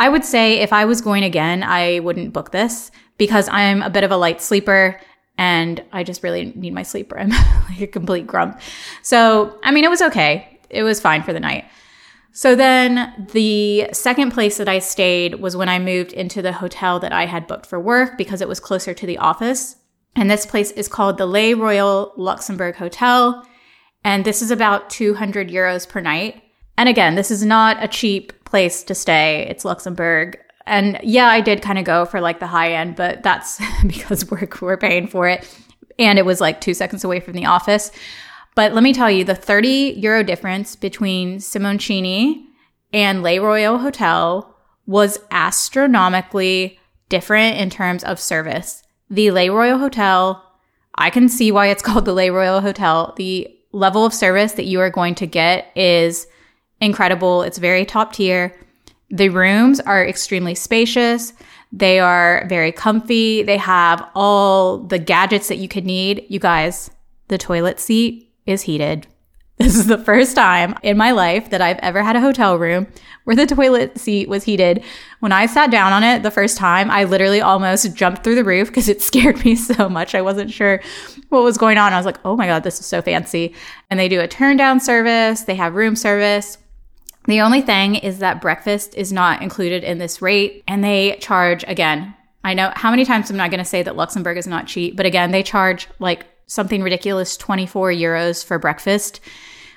I 0.00 0.08
would 0.08 0.24
say 0.24 0.58
if 0.60 0.72
I 0.72 0.84
was 0.84 1.00
going 1.00 1.22
again, 1.22 1.62
I 1.62 2.00
wouldn't 2.00 2.32
book 2.32 2.50
this 2.50 2.90
because 3.18 3.48
I'm 3.48 3.82
a 3.82 3.90
bit 3.90 4.02
of 4.02 4.10
a 4.10 4.16
light 4.16 4.40
sleeper 4.42 5.00
and 5.38 5.82
I 5.92 6.02
just 6.02 6.24
really 6.24 6.52
need 6.56 6.74
my 6.74 6.82
sleep. 6.82 7.12
I'm 7.16 7.28
like 7.68 7.80
a 7.80 7.86
complete 7.86 8.26
grump. 8.26 8.60
So, 9.02 9.58
I 9.62 9.70
mean, 9.70 9.84
it 9.84 9.90
was 9.90 10.02
okay 10.02 10.50
it 10.70 10.84
was 10.84 11.00
fine 11.00 11.22
for 11.22 11.32
the 11.32 11.40
night. 11.40 11.64
So 12.32 12.54
then 12.54 13.26
the 13.32 13.88
second 13.92 14.30
place 14.30 14.56
that 14.56 14.68
I 14.68 14.78
stayed 14.78 15.34
was 15.34 15.56
when 15.56 15.68
I 15.68 15.80
moved 15.80 16.12
into 16.12 16.40
the 16.40 16.52
hotel 16.52 17.00
that 17.00 17.12
I 17.12 17.26
had 17.26 17.48
booked 17.48 17.66
for 17.66 17.80
work 17.80 18.16
because 18.16 18.40
it 18.40 18.48
was 18.48 18.60
closer 18.60 18.94
to 18.94 19.06
the 19.06 19.18
office. 19.18 19.76
And 20.14 20.30
this 20.30 20.46
place 20.46 20.70
is 20.72 20.88
called 20.88 21.18
the 21.18 21.26
Le 21.26 21.54
Royal 21.54 22.12
Luxembourg 22.16 22.76
Hotel. 22.76 23.44
And 24.04 24.24
this 24.24 24.42
is 24.42 24.50
about 24.50 24.90
200 24.90 25.48
euros 25.48 25.88
per 25.88 26.00
night. 26.00 26.42
And 26.78 26.88
again, 26.88 27.16
this 27.16 27.30
is 27.30 27.44
not 27.44 27.82
a 27.82 27.88
cheap 27.88 28.32
place 28.50 28.82
to 28.84 28.94
stay. 28.94 29.46
It's 29.48 29.64
Luxembourg. 29.64 30.38
And 30.66 31.00
yeah, 31.02 31.26
I 31.26 31.40
did 31.40 31.62
kind 31.62 31.78
of 31.78 31.84
go 31.84 32.04
for 32.04 32.20
like 32.20 32.40
the 32.40 32.46
high 32.46 32.72
end, 32.74 32.96
but 32.96 33.22
that's 33.22 33.60
because 33.86 34.30
we're, 34.30 34.48
we're 34.60 34.76
paying 34.76 35.06
for 35.06 35.28
it. 35.28 35.48
And 35.98 36.18
it 36.18 36.26
was 36.26 36.40
like 36.40 36.60
two 36.60 36.74
seconds 36.74 37.04
away 37.04 37.20
from 37.20 37.34
the 37.34 37.46
office. 37.46 37.90
But 38.54 38.72
let 38.74 38.82
me 38.82 38.92
tell 38.92 39.10
you, 39.10 39.24
the 39.24 39.34
30 39.34 39.94
euro 39.98 40.22
difference 40.22 40.76
between 40.76 41.38
Simoncini 41.38 42.44
and 42.92 43.22
Le 43.22 43.40
Royal 43.40 43.78
Hotel 43.78 44.54
was 44.86 45.18
astronomically 45.30 46.78
different 47.08 47.58
in 47.58 47.70
terms 47.70 48.02
of 48.02 48.18
service. 48.18 48.82
The 49.08 49.30
Le 49.30 49.52
Royal 49.52 49.78
Hotel, 49.78 50.44
I 50.96 51.10
can 51.10 51.28
see 51.28 51.52
why 51.52 51.66
it's 51.68 51.82
called 51.84 52.04
the 52.04 52.12
Le 52.12 52.32
Royal 52.32 52.60
Hotel. 52.60 53.14
The 53.16 53.56
level 53.72 54.04
of 54.04 54.12
service 54.12 54.52
that 54.52 54.66
you 54.66 54.80
are 54.80 54.90
going 54.90 55.14
to 55.16 55.26
get 55.26 55.70
is 55.76 56.26
incredible. 56.80 57.42
It's 57.42 57.58
very 57.58 57.84
top 57.84 58.12
tier. 58.12 58.54
The 59.10 59.28
rooms 59.28 59.80
are 59.80 60.06
extremely 60.06 60.54
spacious. 60.54 61.32
They 61.72 62.00
are 62.00 62.46
very 62.48 62.72
comfy. 62.72 63.42
They 63.42 63.56
have 63.56 64.08
all 64.14 64.78
the 64.78 64.98
gadgets 64.98 65.48
that 65.48 65.58
you 65.58 65.68
could 65.68 65.84
need. 65.84 66.24
You 66.28 66.38
guys, 66.38 66.90
the 67.28 67.38
toilet 67.38 67.78
seat 67.80 68.32
is 68.46 68.62
heated. 68.62 69.06
This 69.60 69.76
is 69.76 69.88
the 69.88 69.98
first 69.98 70.34
time 70.34 70.74
in 70.82 70.96
my 70.96 71.10
life 71.10 71.50
that 71.50 71.60
I've 71.60 71.78
ever 71.80 72.02
had 72.02 72.16
a 72.16 72.20
hotel 72.22 72.56
room 72.56 72.86
where 73.24 73.36
the 73.36 73.44
toilet 73.44 73.98
seat 73.98 74.26
was 74.26 74.42
heated. 74.42 74.82
When 75.18 75.32
I 75.32 75.44
sat 75.44 75.70
down 75.70 75.92
on 75.92 76.02
it 76.02 76.22
the 76.22 76.30
first 76.30 76.56
time, 76.56 76.90
I 76.90 77.04
literally 77.04 77.42
almost 77.42 77.94
jumped 77.94 78.24
through 78.24 78.36
the 78.36 78.42
roof 78.42 78.68
because 78.68 78.88
it 78.88 79.02
scared 79.10 79.44
me 79.44 79.54
so 79.54 79.86
much. 79.86 80.14
I 80.14 80.22
wasn't 80.22 80.50
sure 80.50 80.80
what 81.28 81.42
was 81.42 81.58
going 81.58 81.76
on. 81.76 81.92
I 81.92 81.98
was 81.98 82.06
like, 82.06 82.16
oh 82.24 82.36
my 82.36 82.46
God, 82.46 82.62
this 82.62 82.80
is 82.80 82.86
so 82.86 83.02
fancy. 83.02 83.54
And 83.90 84.00
they 84.00 84.08
do 84.08 84.22
a 84.22 84.26
turn 84.26 84.56
down 84.56 84.80
service, 84.80 85.42
they 85.42 85.56
have 85.56 85.74
room 85.74 85.94
service. 85.94 86.56
The 87.30 87.42
only 87.42 87.62
thing 87.62 87.94
is 87.94 88.18
that 88.18 88.40
breakfast 88.40 88.96
is 88.96 89.12
not 89.12 89.40
included 89.40 89.84
in 89.84 89.98
this 89.98 90.20
rate 90.20 90.64
and 90.66 90.82
they 90.82 91.16
charge 91.20 91.64
again. 91.68 92.14
I 92.42 92.54
know 92.54 92.72
how 92.74 92.90
many 92.90 93.04
times 93.04 93.30
I'm 93.30 93.36
not 93.36 93.50
going 93.50 93.58
to 93.58 93.64
say 93.64 93.84
that 93.84 93.94
Luxembourg 93.94 94.36
is 94.36 94.48
not 94.48 94.66
cheap, 94.66 94.96
but 94.96 95.06
again, 95.06 95.30
they 95.30 95.44
charge 95.44 95.86
like 96.00 96.26
something 96.48 96.82
ridiculous 96.82 97.36
24 97.36 97.92
euros 97.92 98.44
for 98.44 98.58
breakfast, 98.58 99.20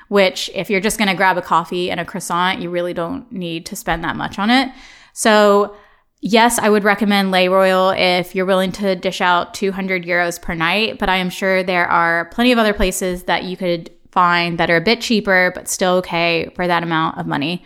which 0.08 0.50
if 0.56 0.72
you're 0.72 0.82
just 0.82 0.98
going 0.98 1.10
to 1.10 1.14
grab 1.14 1.38
a 1.38 1.44
coffee 1.44 1.92
and 1.92 2.00
a 2.00 2.06
croissant, 2.06 2.60
you 2.60 2.72
really 2.72 2.94
don't 2.94 3.32
need 3.32 3.68
to 3.68 3.76
spend 3.76 4.04
that 4.04 4.16
much 4.16 4.40
on 4.40 4.50
it. 4.50 4.72
So, 5.14 5.76
yes, 6.22 6.58
I 6.58 6.70
would 6.70 6.84
recommend 6.84 7.30
Le 7.30 7.52
Royal 7.52 7.92
if 7.92 8.34
you're 8.34 8.48
willing 8.48 8.72
to 8.72 8.96
dish 8.96 9.22
out 9.22 9.54
200 9.54 10.06
euros 10.06 10.42
per 10.42 10.56
night, 10.56 10.98
but 10.98 11.08
I 11.08 11.18
am 11.18 11.30
sure 11.30 11.62
there 11.62 11.86
are 11.86 12.26
plenty 12.26 12.52
of 12.52 12.58
other 12.58 12.74
places 12.74 13.26
that 13.26 13.44
you 13.44 13.56
could 13.56 13.92
find 14.14 14.60
that 14.60 14.70
are 14.70 14.78
a 14.78 14.82
bit 14.82 15.02
cheaper, 15.02 15.52
but 15.56 15.68
still 15.68 15.96
okay 15.96 16.50
for 16.56 16.68
that 16.68 16.84
amount 16.84 17.18
of 17.18 17.26
money. 17.26 17.66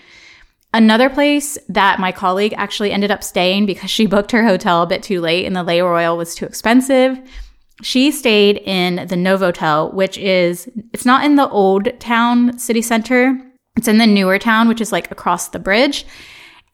Another 0.74 1.10
place 1.10 1.58
that 1.70 2.00
my 2.00 2.12
colleague 2.12 2.54
actually 2.56 2.92
ended 2.92 3.12
up 3.12 3.24
staying 3.24 3.66
because 3.66 3.89
she 3.89 4.06
booked 4.13 4.32
her 4.32 4.46
hotel 4.46 4.82
a 4.82 4.88
bit 4.88 5.04
too 5.04 5.20
late 5.20 5.46
and 5.46 5.56
the 5.56 5.63
Le 5.63 5.82
Royal 5.82 6.18
was 6.18 6.34
too 6.34 6.46
expensive. 6.46 7.20
She 7.84 8.12
stayed 8.12 8.58
in 8.58 8.96
the 8.96 9.16
Novotel, 9.16 9.94
which 9.94 10.18
is, 10.18 10.68
it's 10.94 11.06
not 11.06 11.24
in 11.24 11.36
the 11.36 11.50
old 11.50 12.00
town 12.00 12.58
city 12.58 12.82
center. 12.82 13.39
It's 13.75 13.88
in 13.88 14.00
the 14.00 14.08
newer 14.08 14.39
town, 14.39 14.68
which 14.68 14.82
is 14.82 14.92
like 14.92 15.12
across 15.12 15.50
the 15.50 15.60
bridge. 15.60 16.06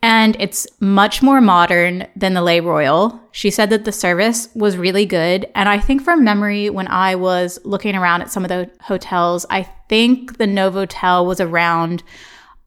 And 0.03 0.35
it's 0.37 0.67
much 0.81 1.23
more 1.23 1.39
modern 1.39 2.05
than 2.13 2.33
the 2.33 2.41
Le 2.41 2.61
Royal. 2.61 3.21
She 3.31 3.49
said 3.49 3.69
that 3.69 3.85
the 3.85 3.93
service 3.93 4.49
was 4.53 4.75
really 4.75 5.05
good. 5.05 5.49
And 5.55 5.69
I 5.69 5.79
think 5.79 6.03
from 6.03 6.25
memory, 6.25 6.69
when 6.69 6.89
I 6.89 7.15
was 7.15 7.57
looking 7.63 7.95
around 7.95 8.21
at 8.21 8.29
some 8.29 8.43
of 8.43 8.49
the 8.49 8.69
hotels, 8.81 9.45
I 9.49 9.63
think 9.87 10.37
the 10.37 10.45
Novotel 10.45 11.25
was 11.25 11.39
around 11.39 12.03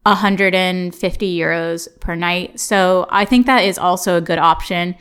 150 0.01 1.37
euros 1.37 1.87
per 1.99 2.15
night. 2.15 2.59
So 2.59 3.05
I 3.11 3.23
think 3.23 3.45
that 3.45 3.65
is 3.65 3.77
also 3.77 4.17
a 4.17 4.21
good 4.21 4.39
option. 4.39 4.95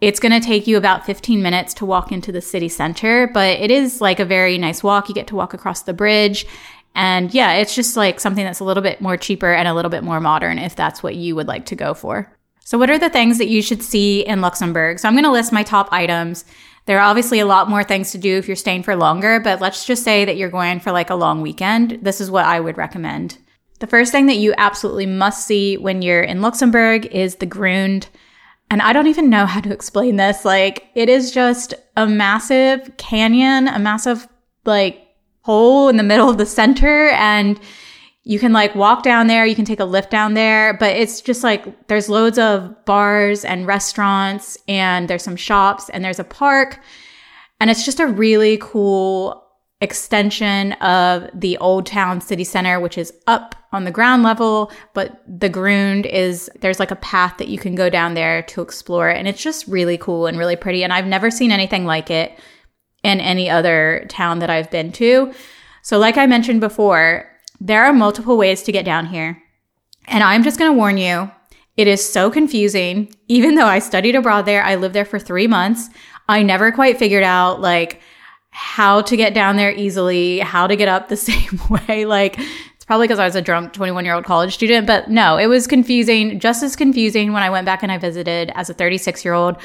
It's 0.00 0.20
going 0.20 0.40
to 0.40 0.46
take 0.46 0.68
you 0.68 0.76
about 0.76 1.04
15 1.04 1.42
minutes 1.42 1.74
to 1.74 1.86
walk 1.86 2.12
into 2.12 2.30
the 2.30 2.40
city 2.40 2.68
center, 2.68 3.26
but 3.26 3.58
it 3.58 3.72
is 3.72 4.00
like 4.00 4.20
a 4.20 4.24
very 4.24 4.56
nice 4.56 4.84
walk. 4.84 5.08
You 5.08 5.16
get 5.16 5.26
to 5.28 5.36
walk 5.36 5.52
across 5.52 5.82
the 5.82 5.92
bridge. 5.92 6.46
And 6.94 7.32
yeah, 7.32 7.54
it's 7.54 7.74
just 7.74 7.96
like 7.96 8.20
something 8.20 8.44
that's 8.44 8.60
a 8.60 8.64
little 8.64 8.82
bit 8.82 9.00
more 9.00 9.16
cheaper 9.16 9.52
and 9.52 9.66
a 9.66 9.74
little 9.74 9.90
bit 9.90 10.04
more 10.04 10.20
modern 10.20 10.58
if 10.58 10.76
that's 10.76 11.02
what 11.02 11.14
you 11.14 11.34
would 11.34 11.48
like 11.48 11.66
to 11.66 11.76
go 11.76 11.94
for. 11.94 12.30
So, 12.64 12.78
what 12.78 12.90
are 12.90 12.98
the 12.98 13.10
things 13.10 13.38
that 13.38 13.48
you 13.48 13.62
should 13.62 13.82
see 13.82 14.20
in 14.20 14.40
Luxembourg? 14.40 14.98
So, 14.98 15.08
I'm 15.08 15.14
going 15.14 15.24
to 15.24 15.30
list 15.30 15.52
my 15.52 15.62
top 15.62 15.88
items. 15.92 16.44
There 16.86 16.98
are 16.98 17.08
obviously 17.08 17.40
a 17.40 17.46
lot 17.46 17.70
more 17.70 17.84
things 17.84 18.12
to 18.12 18.18
do 18.18 18.36
if 18.38 18.46
you're 18.46 18.56
staying 18.56 18.82
for 18.82 18.96
longer, 18.96 19.40
but 19.40 19.60
let's 19.60 19.84
just 19.84 20.02
say 20.02 20.24
that 20.24 20.36
you're 20.36 20.50
going 20.50 20.80
for 20.80 20.92
like 20.92 21.10
a 21.10 21.14
long 21.14 21.40
weekend. 21.40 21.98
This 22.02 22.20
is 22.20 22.30
what 22.30 22.44
I 22.44 22.60
would 22.60 22.76
recommend. 22.76 23.38
The 23.78 23.86
first 23.86 24.12
thing 24.12 24.26
that 24.26 24.36
you 24.36 24.54
absolutely 24.58 25.06
must 25.06 25.46
see 25.46 25.76
when 25.76 26.02
you're 26.02 26.22
in 26.22 26.40
Luxembourg 26.40 27.06
is 27.06 27.36
the 27.36 27.46
Grund. 27.46 28.08
And 28.70 28.80
I 28.80 28.92
don't 28.92 29.08
even 29.08 29.30
know 29.30 29.46
how 29.46 29.60
to 29.60 29.72
explain 29.72 30.16
this. 30.16 30.44
Like, 30.44 30.86
it 30.94 31.08
is 31.08 31.30
just 31.30 31.74
a 31.96 32.06
massive 32.06 32.96
canyon, 32.96 33.68
a 33.68 33.78
massive, 33.78 34.28
like, 34.64 35.01
hole 35.42 35.88
in 35.88 35.96
the 35.96 36.02
middle 36.02 36.30
of 36.30 36.38
the 36.38 36.46
center. 36.46 37.08
And 37.10 37.60
you 38.24 38.38
can 38.38 38.52
like 38.52 38.74
walk 38.74 39.02
down 39.02 39.26
there, 39.26 39.44
you 39.44 39.56
can 39.56 39.64
take 39.64 39.80
a 39.80 39.84
lift 39.84 40.10
down 40.10 40.34
there, 40.34 40.74
but 40.74 40.96
it's 40.96 41.20
just 41.20 41.42
like 41.42 41.88
there's 41.88 42.08
loads 42.08 42.38
of 42.38 42.84
bars 42.84 43.44
and 43.44 43.66
restaurants, 43.66 44.56
and 44.68 45.08
there's 45.08 45.24
some 45.24 45.36
shops, 45.36 45.88
and 45.88 46.04
there's 46.04 46.20
a 46.20 46.24
park. 46.24 46.80
And 47.60 47.68
it's 47.70 47.84
just 47.84 48.00
a 48.00 48.06
really 48.06 48.58
cool 48.60 49.44
extension 49.80 50.72
of 50.74 51.28
the 51.34 51.58
old 51.58 51.86
town 51.86 52.20
city 52.20 52.44
center, 52.44 52.78
which 52.78 52.96
is 52.96 53.12
up 53.26 53.56
on 53.72 53.84
the 53.84 53.90
ground 53.90 54.22
level, 54.22 54.70
but 54.94 55.22
the 55.26 55.48
Grund 55.48 56.06
is 56.06 56.48
there's 56.60 56.78
like 56.78 56.92
a 56.92 56.96
path 56.96 57.38
that 57.38 57.48
you 57.48 57.58
can 57.58 57.74
go 57.74 57.90
down 57.90 58.14
there 58.14 58.42
to 58.42 58.62
explore. 58.62 59.08
And 59.08 59.26
it's 59.26 59.42
just 59.42 59.66
really 59.66 59.98
cool 59.98 60.26
and 60.26 60.38
really 60.38 60.54
pretty. 60.54 60.84
And 60.84 60.92
I've 60.92 61.06
never 61.06 61.30
seen 61.30 61.50
anything 61.50 61.84
like 61.84 62.10
it 62.10 62.38
in 63.02 63.20
any 63.20 63.50
other 63.50 64.06
town 64.08 64.38
that 64.40 64.50
I've 64.50 64.70
been 64.70 64.92
to. 64.92 65.32
So, 65.82 65.98
like 65.98 66.16
I 66.16 66.26
mentioned 66.26 66.60
before, 66.60 67.28
there 67.60 67.84
are 67.84 67.92
multiple 67.92 68.36
ways 68.36 68.62
to 68.62 68.72
get 68.72 68.84
down 68.84 69.06
here. 69.06 69.42
And 70.08 70.22
I'm 70.24 70.42
just 70.42 70.58
going 70.58 70.70
to 70.70 70.76
warn 70.76 70.98
you, 70.98 71.30
it 71.76 71.86
is 71.86 72.06
so 72.06 72.30
confusing. 72.30 73.12
Even 73.28 73.54
though 73.54 73.66
I 73.66 73.78
studied 73.78 74.14
abroad 74.14 74.42
there, 74.42 74.62
I 74.62 74.74
lived 74.74 74.94
there 74.94 75.04
for 75.04 75.18
three 75.18 75.46
months. 75.46 75.88
I 76.28 76.42
never 76.42 76.70
quite 76.70 76.98
figured 76.98 77.24
out 77.24 77.60
like 77.60 78.00
how 78.50 79.00
to 79.02 79.16
get 79.16 79.32
down 79.32 79.56
there 79.56 79.72
easily, 79.72 80.38
how 80.40 80.66
to 80.66 80.76
get 80.76 80.88
up 80.88 81.08
the 81.08 81.16
same 81.30 81.60
way. 81.68 82.04
Like, 82.04 82.38
it's 82.74 82.84
probably 82.84 83.06
because 83.06 83.18
I 83.18 83.24
was 83.24 83.36
a 83.36 83.42
drunk 83.42 83.72
21 83.72 84.04
year 84.04 84.14
old 84.14 84.24
college 84.24 84.54
student, 84.54 84.86
but 84.86 85.08
no, 85.08 85.38
it 85.38 85.46
was 85.46 85.66
confusing, 85.66 86.38
just 86.40 86.62
as 86.62 86.76
confusing 86.76 87.32
when 87.32 87.42
I 87.42 87.50
went 87.50 87.64
back 87.64 87.82
and 87.82 87.90
I 87.90 87.98
visited 87.98 88.52
as 88.54 88.68
a 88.68 88.74
36 88.74 89.24
year 89.24 89.34
old. 89.34 89.56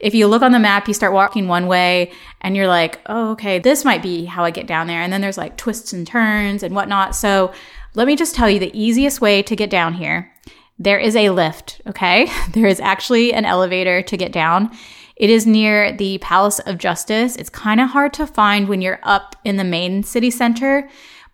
If 0.00 0.14
you 0.14 0.26
look 0.26 0.42
on 0.42 0.52
the 0.52 0.58
map, 0.58 0.88
you 0.88 0.94
start 0.94 1.12
walking 1.12 1.46
one 1.46 1.66
way 1.66 2.10
and 2.40 2.56
you're 2.56 2.66
like, 2.66 3.00
oh, 3.06 3.32
okay, 3.32 3.58
this 3.58 3.84
might 3.84 4.02
be 4.02 4.24
how 4.24 4.44
I 4.44 4.50
get 4.50 4.66
down 4.66 4.86
there. 4.86 5.02
And 5.02 5.12
then 5.12 5.20
there's 5.20 5.38
like 5.38 5.56
twists 5.56 5.92
and 5.92 6.06
turns 6.06 6.62
and 6.62 6.74
whatnot. 6.74 7.14
So 7.14 7.52
let 7.94 8.06
me 8.06 8.16
just 8.16 8.34
tell 8.34 8.48
you 8.48 8.58
the 8.58 8.78
easiest 8.78 9.20
way 9.20 9.42
to 9.42 9.54
get 9.54 9.70
down 9.70 9.94
here. 9.94 10.32
There 10.78 10.98
is 10.98 11.14
a 11.14 11.30
lift, 11.30 11.82
okay? 11.86 12.30
There 12.52 12.66
is 12.66 12.80
actually 12.80 13.32
an 13.34 13.44
elevator 13.44 14.00
to 14.02 14.16
get 14.16 14.32
down. 14.32 14.70
It 15.16 15.28
is 15.28 15.46
near 15.46 15.92
the 15.92 16.16
Palace 16.18 16.60
of 16.60 16.78
Justice. 16.78 17.36
It's 17.36 17.50
kind 17.50 17.78
of 17.78 17.90
hard 17.90 18.14
to 18.14 18.26
find 18.26 18.68
when 18.68 18.80
you're 18.80 19.00
up 19.02 19.36
in 19.44 19.58
the 19.58 19.64
main 19.64 20.02
city 20.02 20.30
center. 20.30 20.88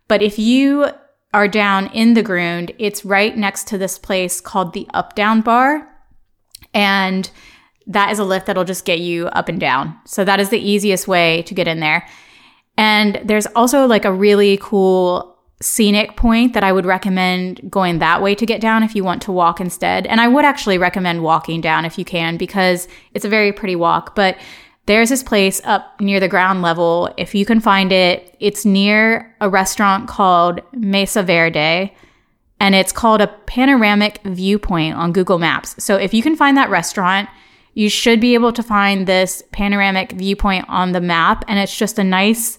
But 0.08 0.22
if 0.22 0.40
you 0.40 0.88
are 1.32 1.46
down 1.46 1.86
in 1.88 2.14
the 2.14 2.22
Grund, 2.22 2.74
it's 2.78 3.04
right 3.04 3.36
next 3.36 3.68
to 3.68 3.78
this 3.78 3.98
place 3.98 4.40
called 4.40 4.72
the 4.72 4.88
Up 4.92 5.14
Down 5.14 5.40
Bar. 5.40 5.88
And 6.74 7.30
that 7.86 8.10
is 8.10 8.18
a 8.18 8.24
lift 8.24 8.46
that'll 8.46 8.64
just 8.64 8.84
get 8.84 9.00
you 9.00 9.26
up 9.28 9.48
and 9.48 9.60
down. 9.60 9.96
So 10.04 10.24
that 10.24 10.40
is 10.40 10.50
the 10.50 10.58
easiest 10.58 11.06
way 11.06 11.42
to 11.42 11.54
get 11.54 11.68
in 11.68 11.80
there. 11.80 12.06
And 12.76 13.20
there's 13.24 13.46
also 13.48 13.86
like 13.86 14.04
a 14.04 14.12
really 14.12 14.58
cool 14.60 15.36
scenic 15.62 16.16
point 16.16 16.52
that 16.52 16.62
I 16.62 16.72
would 16.72 16.84
recommend 16.84 17.70
going 17.70 17.98
that 18.00 18.20
way 18.20 18.34
to 18.34 18.44
get 18.44 18.60
down 18.60 18.82
if 18.82 18.94
you 18.94 19.04
want 19.04 19.22
to 19.22 19.32
walk 19.32 19.60
instead. 19.60 20.06
And 20.06 20.20
I 20.20 20.28
would 20.28 20.44
actually 20.44 20.76
recommend 20.76 21.22
walking 21.22 21.60
down 21.60 21.84
if 21.84 21.98
you 21.98 22.04
can 22.04 22.36
because 22.36 22.88
it's 23.14 23.24
a 23.24 23.28
very 23.30 23.52
pretty 23.52 23.76
walk. 23.76 24.14
But 24.14 24.36
there's 24.84 25.08
this 25.08 25.22
place 25.22 25.60
up 25.64 25.98
near 26.00 26.20
the 26.20 26.28
ground 26.28 26.62
level. 26.62 27.12
If 27.16 27.34
you 27.34 27.46
can 27.46 27.60
find 27.60 27.90
it, 27.90 28.36
it's 28.38 28.64
near 28.64 29.34
a 29.40 29.48
restaurant 29.48 30.08
called 30.08 30.60
Mesa 30.72 31.22
Verde 31.22 31.94
and 32.60 32.74
it's 32.74 32.92
called 32.92 33.20
a 33.20 33.28
panoramic 33.46 34.20
viewpoint 34.24 34.94
on 34.96 35.12
Google 35.12 35.38
Maps. 35.38 35.82
So 35.82 35.96
if 35.96 36.14
you 36.14 36.22
can 36.22 36.36
find 36.36 36.56
that 36.56 36.70
restaurant, 36.70 37.28
you 37.76 37.90
should 37.90 38.22
be 38.22 38.32
able 38.32 38.54
to 38.54 38.62
find 38.62 39.06
this 39.06 39.42
panoramic 39.52 40.12
viewpoint 40.12 40.64
on 40.66 40.92
the 40.92 41.00
map. 41.00 41.44
And 41.46 41.58
it's 41.58 41.76
just 41.76 41.98
a 41.98 42.04
nice, 42.04 42.58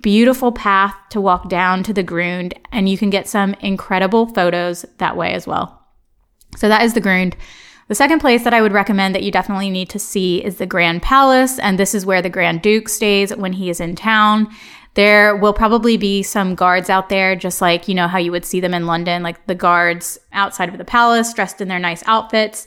beautiful 0.00 0.50
path 0.50 0.96
to 1.10 1.20
walk 1.20 1.48
down 1.48 1.84
to 1.84 1.92
the 1.92 2.02
Grund, 2.02 2.52
and 2.72 2.88
you 2.88 2.98
can 2.98 3.08
get 3.08 3.28
some 3.28 3.54
incredible 3.60 4.26
photos 4.26 4.84
that 4.98 5.16
way 5.16 5.32
as 5.32 5.46
well. 5.46 5.80
So 6.56 6.68
that 6.68 6.82
is 6.82 6.92
the 6.92 7.00
Grund. 7.00 7.36
The 7.86 7.94
second 7.94 8.18
place 8.18 8.42
that 8.42 8.52
I 8.52 8.62
would 8.62 8.72
recommend 8.72 9.14
that 9.14 9.22
you 9.22 9.30
definitely 9.30 9.70
need 9.70 9.88
to 9.90 10.00
see 10.00 10.44
is 10.44 10.56
the 10.56 10.66
Grand 10.66 11.02
Palace, 11.02 11.60
and 11.60 11.78
this 11.78 11.94
is 11.94 12.04
where 12.04 12.20
the 12.20 12.28
Grand 12.28 12.62
Duke 12.62 12.88
stays 12.88 13.34
when 13.36 13.52
he 13.52 13.70
is 13.70 13.78
in 13.78 13.94
town. 13.94 14.52
There 14.94 15.36
will 15.36 15.52
probably 15.52 15.96
be 15.96 16.24
some 16.24 16.56
guards 16.56 16.90
out 16.90 17.10
there, 17.10 17.36
just 17.36 17.60
like 17.60 17.86
you 17.86 17.94
know 17.94 18.08
how 18.08 18.18
you 18.18 18.32
would 18.32 18.44
see 18.44 18.58
them 18.58 18.74
in 18.74 18.88
London, 18.88 19.22
like 19.22 19.46
the 19.46 19.54
guards 19.54 20.18
outside 20.32 20.68
of 20.68 20.78
the 20.78 20.84
palace 20.84 21.32
dressed 21.32 21.60
in 21.60 21.68
their 21.68 21.78
nice 21.78 22.02
outfits. 22.08 22.66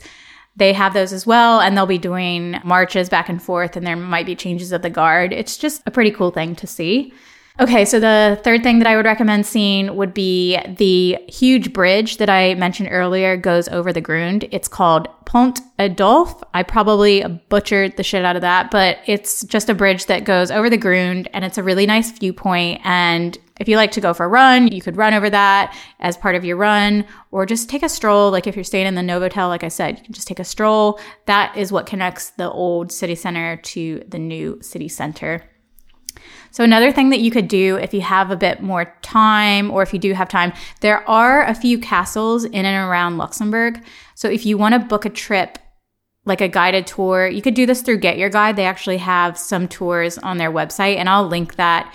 They 0.56 0.72
have 0.72 0.94
those 0.94 1.12
as 1.12 1.26
well, 1.26 1.60
and 1.60 1.76
they'll 1.76 1.86
be 1.86 1.98
doing 1.98 2.58
marches 2.64 3.08
back 3.10 3.28
and 3.28 3.42
forth, 3.42 3.76
and 3.76 3.86
there 3.86 3.96
might 3.96 4.26
be 4.26 4.34
changes 4.34 4.72
of 4.72 4.82
the 4.82 4.90
guard. 4.90 5.32
It's 5.32 5.58
just 5.58 5.82
a 5.84 5.90
pretty 5.90 6.10
cool 6.10 6.30
thing 6.30 6.56
to 6.56 6.66
see. 6.66 7.12
Okay, 7.58 7.86
so 7.86 7.98
the 7.98 8.38
third 8.44 8.62
thing 8.62 8.80
that 8.80 8.86
I 8.86 8.96
would 8.96 9.06
recommend 9.06 9.46
seeing 9.46 9.96
would 9.96 10.12
be 10.12 10.58
the 10.76 11.16
huge 11.26 11.72
bridge 11.72 12.18
that 12.18 12.28
I 12.28 12.54
mentioned 12.54 12.90
earlier 12.92 13.34
goes 13.38 13.66
over 13.68 13.94
the 13.94 14.02
Grund. 14.02 14.46
It's 14.50 14.68
called 14.68 15.08
Pont 15.24 15.60
Adolphe. 15.78 16.44
I 16.52 16.62
probably 16.62 17.24
butchered 17.48 17.96
the 17.96 18.02
shit 18.02 18.26
out 18.26 18.36
of 18.36 18.42
that, 18.42 18.70
but 18.70 18.98
it's 19.06 19.42
just 19.44 19.70
a 19.70 19.74
bridge 19.74 20.04
that 20.04 20.24
goes 20.24 20.50
over 20.50 20.68
the 20.68 20.76
Grund 20.76 21.30
and 21.32 21.46
it's 21.46 21.56
a 21.56 21.62
really 21.62 21.86
nice 21.86 22.10
viewpoint. 22.10 22.82
And 22.84 23.38
if 23.58 23.70
you 23.70 23.78
like 23.78 23.92
to 23.92 24.02
go 24.02 24.12
for 24.12 24.26
a 24.26 24.28
run, 24.28 24.68
you 24.68 24.82
could 24.82 24.98
run 24.98 25.14
over 25.14 25.30
that 25.30 25.74
as 26.00 26.18
part 26.18 26.34
of 26.34 26.44
your 26.44 26.58
run 26.58 27.06
or 27.30 27.46
just 27.46 27.70
take 27.70 27.82
a 27.82 27.88
stroll. 27.88 28.30
Like 28.30 28.46
if 28.46 28.54
you're 28.54 28.64
staying 28.64 28.86
in 28.86 28.96
the 28.96 29.00
Novotel, 29.00 29.48
like 29.48 29.64
I 29.64 29.68
said, 29.68 29.96
you 29.96 30.04
can 30.04 30.12
just 30.12 30.28
take 30.28 30.40
a 30.40 30.44
stroll. 30.44 31.00
That 31.24 31.56
is 31.56 31.72
what 31.72 31.86
connects 31.86 32.30
the 32.30 32.50
old 32.50 32.92
city 32.92 33.14
center 33.14 33.56
to 33.56 34.04
the 34.08 34.18
new 34.18 34.58
city 34.60 34.88
center. 34.88 35.42
So, 36.56 36.64
another 36.64 36.90
thing 36.90 37.10
that 37.10 37.20
you 37.20 37.30
could 37.30 37.48
do 37.48 37.76
if 37.76 37.92
you 37.92 38.00
have 38.00 38.30
a 38.30 38.36
bit 38.36 38.62
more 38.62 38.86
time, 39.02 39.70
or 39.70 39.82
if 39.82 39.92
you 39.92 39.98
do 39.98 40.14
have 40.14 40.26
time, 40.26 40.54
there 40.80 41.06
are 41.06 41.44
a 41.44 41.54
few 41.54 41.78
castles 41.78 42.46
in 42.46 42.64
and 42.64 42.88
around 42.88 43.18
Luxembourg. 43.18 43.84
So, 44.14 44.30
if 44.30 44.46
you 44.46 44.56
want 44.56 44.72
to 44.72 44.78
book 44.78 45.04
a 45.04 45.10
trip, 45.10 45.58
like 46.24 46.40
a 46.40 46.48
guided 46.48 46.86
tour, 46.86 47.28
you 47.28 47.42
could 47.42 47.52
do 47.52 47.66
this 47.66 47.82
through 47.82 47.98
Get 47.98 48.16
Your 48.16 48.30
Guide. 48.30 48.56
They 48.56 48.64
actually 48.64 48.96
have 48.96 49.36
some 49.36 49.68
tours 49.68 50.16
on 50.16 50.38
their 50.38 50.50
website, 50.50 50.96
and 50.96 51.10
I'll 51.10 51.28
link 51.28 51.56
that 51.56 51.92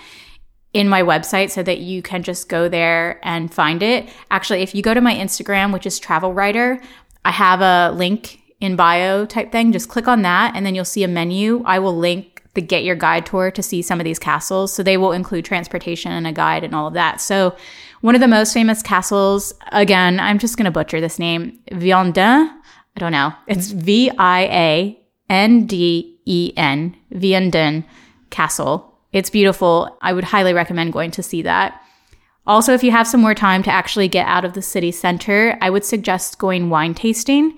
in 0.72 0.88
my 0.88 1.02
website 1.02 1.50
so 1.50 1.64
that 1.64 1.80
you 1.80 2.00
can 2.00 2.22
just 2.22 2.48
go 2.48 2.68
there 2.68 3.18
and 3.24 3.52
find 3.52 3.82
it. 3.82 4.08
Actually, 4.30 4.62
if 4.62 4.76
you 4.76 4.82
go 4.82 4.94
to 4.94 5.00
my 5.00 5.16
Instagram, 5.16 5.72
which 5.72 5.86
is 5.86 5.98
Travel 5.98 6.32
Wrighter, 6.32 6.80
I 7.24 7.32
have 7.32 7.62
a 7.62 7.92
link 7.96 8.40
in 8.60 8.76
bio 8.76 9.26
type 9.26 9.50
thing. 9.50 9.72
Just 9.72 9.88
click 9.88 10.06
on 10.06 10.22
that, 10.22 10.54
and 10.54 10.64
then 10.64 10.76
you'll 10.76 10.84
see 10.84 11.02
a 11.02 11.08
menu. 11.08 11.64
I 11.66 11.80
will 11.80 11.96
link 11.96 12.31
the 12.54 12.62
Get 12.62 12.84
Your 12.84 12.96
Guide 12.96 13.26
tour 13.26 13.50
to 13.50 13.62
see 13.62 13.82
some 13.82 14.00
of 14.00 14.04
these 14.04 14.18
castles. 14.18 14.72
So 14.72 14.82
they 14.82 14.96
will 14.96 15.12
include 15.12 15.44
transportation 15.44 16.12
and 16.12 16.26
a 16.26 16.32
guide 16.32 16.64
and 16.64 16.74
all 16.74 16.86
of 16.86 16.94
that. 16.94 17.20
So 17.20 17.56
one 18.02 18.14
of 18.14 18.20
the 18.20 18.28
most 18.28 18.52
famous 18.52 18.82
castles, 18.82 19.54
again, 19.70 20.20
I'm 20.20 20.38
just 20.38 20.56
going 20.56 20.66
to 20.66 20.70
butcher 20.70 21.00
this 21.00 21.18
name, 21.18 21.58
Vianden. 21.70 22.48
I 22.96 23.00
don't 23.00 23.12
know. 23.12 23.32
It's 23.46 23.68
mm-hmm. 23.68 23.80
V 23.80 24.10
I 24.18 24.40
A 24.42 25.00
N 25.30 25.66
D 25.66 26.20
E 26.26 26.52
N, 26.56 26.96
Vianden 27.12 27.84
Castle. 28.30 28.98
It's 29.12 29.30
beautiful. 29.30 29.96
I 30.02 30.12
would 30.12 30.24
highly 30.24 30.52
recommend 30.52 30.92
going 30.92 31.10
to 31.12 31.22
see 31.22 31.42
that. 31.42 31.80
Also, 32.46 32.74
if 32.74 32.82
you 32.82 32.90
have 32.90 33.06
some 33.06 33.20
more 33.20 33.34
time 33.34 33.62
to 33.62 33.70
actually 33.70 34.08
get 34.08 34.26
out 34.26 34.44
of 34.44 34.54
the 34.54 34.62
city 34.62 34.90
center, 34.90 35.56
I 35.60 35.70
would 35.70 35.84
suggest 35.84 36.38
going 36.38 36.70
wine 36.70 36.94
tasting. 36.94 37.56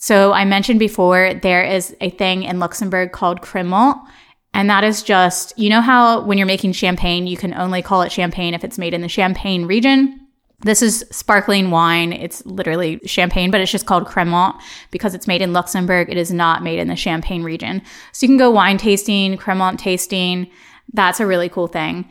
So 0.00 0.32
I 0.32 0.46
mentioned 0.46 0.78
before, 0.78 1.34
there 1.34 1.62
is 1.62 1.94
a 2.00 2.08
thing 2.08 2.44
in 2.44 2.58
Luxembourg 2.58 3.12
called 3.12 3.42
Crémant. 3.42 4.00
And 4.54 4.68
that 4.70 4.82
is 4.82 5.02
just, 5.02 5.56
you 5.58 5.68
know 5.68 5.82
how 5.82 6.24
when 6.24 6.38
you're 6.38 6.46
making 6.46 6.72
champagne, 6.72 7.26
you 7.26 7.36
can 7.36 7.52
only 7.52 7.82
call 7.82 8.00
it 8.02 8.10
champagne 8.10 8.54
if 8.54 8.64
it's 8.64 8.78
made 8.78 8.94
in 8.94 9.02
the 9.02 9.08
Champagne 9.08 9.66
region? 9.66 10.18
This 10.62 10.80
is 10.80 11.04
sparkling 11.10 11.70
wine. 11.70 12.14
It's 12.14 12.44
literally 12.46 12.98
champagne, 13.04 13.50
but 13.50 13.60
it's 13.60 13.70
just 13.70 13.86
called 13.86 14.06
Crémant 14.06 14.58
because 14.90 15.14
it's 15.14 15.26
made 15.26 15.42
in 15.42 15.52
Luxembourg. 15.52 16.10
It 16.10 16.16
is 16.16 16.32
not 16.32 16.62
made 16.62 16.78
in 16.78 16.88
the 16.88 16.96
Champagne 16.96 17.42
region. 17.42 17.82
So 18.12 18.24
you 18.24 18.28
can 18.28 18.38
go 18.38 18.50
wine 18.50 18.78
tasting, 18.78 19.36
Crémant 19.36 19.78
tasting. 19.78 20.50
That's 20.94 21.20
a 21.20 21.26
really 21.26 21.50
cool 21.50 21.68
thing. 21.68 22.08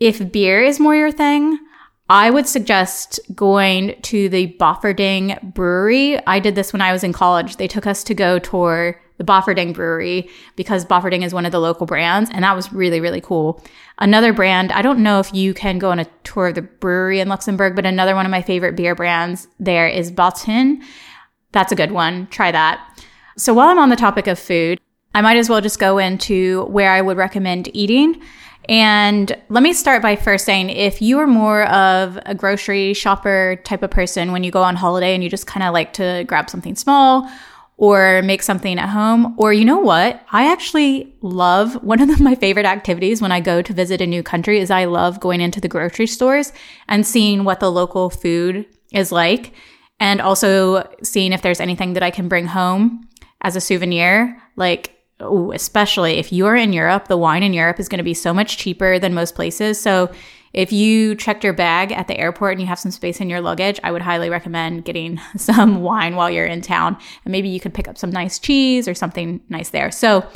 If 0.00 0.32
beer 0.32 0.60
is 0.60 0.80
more 0.80 0.96
your 0.96 1.12
thing, 1.12 1.58
I 2.10 2.30
would 2.30 2.46
suggest 2.46 3.20
going 3.34 4.00
to 4.02 4.28
the 4.30 4.56
Bofferding 4.58 5.54
Brewery. 5.54 6.18
I 6.26 6.40
did 6.40 6.54
this 6.54 6.72
when 6.72 6.80
I 6.80 6.92
was 6.92 7.04
in 7.04 7.12
college. 7.12 7.56
They 7.56 7.68
took 7.68 7.86
us 7.86 8.02
to 8.04 8.14
go 8.14 8.38
tour 8.38 8.98
the 9.18 9.24
Bofferding 9.24 9.74
Brewery 9.74 10.30
because 10.56 10.86
Bofferding 10.86 11.22
is 11.22 11.34
one 11.34 11.44
of 11.44 11.52
the 11.52 11.60
local 11.60 11.86
brands, 11.86 12.30
and 12.32 12.44
that 12.44 12.56
was 12.56 12.72
really, 12.72 13.00
really 13.00 13.20
cool. 13.20 13.62
Another 13.98 14.32
brand, 14.32 14.72
I 14.72 14.80
don't 14.80 15.02
know 15.02 15.18
if 15.18 15.34
you 15.34 15.52
can 15.52 15.78
go 15.78 15.90
on 15.90 15.98
a 15.98 16.06
tour 16.24 16.48
of 16.48 16.54
the 16.54 16.62
brewery 16.62 17.20
in 17.20 17.28
Luxembourg, 17.28 17.76
but 17.76 17.84
another 17.84 18.14
one 18.14 18.24
of 18.24 18.30
my 18.30 18.42
favorite 18.42 18.76
beer 18.76 18.94
brands 18.94 19.48
there 19.60 19.88
is 19.88 20.10
Battin. 20.10 20.82
That's 21.52 21.72
a 21.72 21.76
good 21.76 21.90
one. 21.90 22.28
Try 22.28 22.52
that. 22.52 23.02
So 23.36 23.52
while 23.52 23.68
I'm 23.68 23.78
on 23.78 23.88
the 23.90 23.96
topic 23.96 24.28
of 24.28 24.38
food, 24.38 24.80
I 25.14 25.20
might 25.20 25.36
as 25.36 25.48
well 25.50 25.60
just 25.60 25.80
go 25.80 25.98
into 25.98 26.64
where 26.66 26.92
I 26.92 27.02
would 27.02 27.16
recommend 27.16 27.74
eating. 27.74 28.22
And 28.68 29.34
let 29.48 29.62
me 29.62 29.72
start 29.72 30.02
by 30.02 30.14
first 30.16 30.44
saying 30.44 30.68
if 30.68 31.00
you 31.00 31.18
are 31.18 31.26
more 31.26 31.64
of 31.68 32.18
a 32.26 32.34
grocery 32.34 32.92
shopper 32.92 33.60
type 33.64 33.82
of 33.82 33.90
person 33.90 34.30
when 34.30 34.44
you 34.44 34.50
go 34.50 34.62
on 34.62 34.76
holiday 34.76 35.14
and 35.14 35.24
you 35.24 35.30
just 35.30 35.46
kind 35.46 35.64
of 35.64 35.72
like 35.72 35.94
to 35.94 36.24
grab 36.26 36.50
something 36.50 36.76
small 36.76 37.30
or 37.78 38.20
make 38.22 38.42
something 38.42 38.78
at 38.78 38.88
home. 38.88 39.34
Or 39.38 39.52
you 39.52 39.64
know 39.64 39.78
what? 39.78 40.22
I 40.32 40.52
actually 40.52 41.14
love 41.22 41.82
one 41.82 42.02
of 42.02 42.08
the, 42.08 42.22
my 42.22 42.34
favorite 42.34 42.66
activities 42.66 43.22
when 43.22 43.32
I 43.32 43.40
go 43.40 43.62
to 43.62 43.72
visit 43.72 44.02
a 44.02 44.06
new 44.06 44.22
country 44.22 44.58
is 44.58 44.70
I 44.70 44.84
love 44.84 45.18
going 45.18 45.40
into 45.40 45.60
the 45.60 45.68
grocery 45.68 46.06
stores 46.06 46.52
and 46.88 47.06
seeing 47.06 47.44
what 47.44 47.60
the 47.60 47.70
local 47.70 48.10
food 48.10 48.66
is 48.92 49.12
like 49.12 49.54
and 50.00 50.20
also 50.20 50.86
seeing 51.02 51.32
if 51.32 51.40
there's 51.40 51.60
anything 51.60 51.94
that 51.94 52.02
I 52.02 52.10
can 52.10 52.28
bring 52.28 52.46
home 52.46 53.08
as 53.40 53.56
a 53.56 53.60
souvenir. 53.60 54.42
Like, 54.56 54.97
ooh, 55.22 55.52
especially 55.52 56.18
if 56.18 56.32
you 56.32 56.46
are 56.46 56.56
in 56.56 56.72
Europe, 56.72 57.08
the 57.08 57.16
wine 57.16 57.42
in 57.42 57.52
Europe 57.52 57.80
is 57.80 57.88
going 57.88 57.98
to 57.98 58.04
be 58.04 58.14
so 58.14 58.32
much 58.32 58.58
cheaper 58.58 58.98
than 58.98 59.14
most 59.14 59.34
places. 59.34 59.80
So 59.80 60.10
if 60.52 60.72
you 60.72 61.14
checked 61.14 61.44
your 61.44 61.52
bag 61.52 61.92
at 61.92 62.08
the 62.08 62.18
airport 62.18 62.52
and 62.52 62.60
you 62.60 62.66
have 62.66 62.78
some 62.78 62.90
space 62.90 63.20
in 63.20 63.28
your 63.28 63.40
luggage, 63.40 63.78
I 63.84 63.92
would 63.92 64.02
highly 64.02 64.30
recommend 64.30 64.84
getting 64.84 65.20
some 65.36 65.82
wine 65.82 66.16
while 66.16 66.30
you're 66.30 66.46
in 66.46 66.62
town. 66.62 66.96
And 67.24 67.32
maybe 67.32 67.48
you 67.48 67.60
could 67.60 67.74
pick 67.74 67.88
up 67.88 67.98
some 67.98 68.10
nice 68.10 68.38
cheese 68.38 68.88
or 68.88 68.94
something 68.94 69.40
nice 69.48 69.70
there. 69.70 69.90
So, 69.90 70.26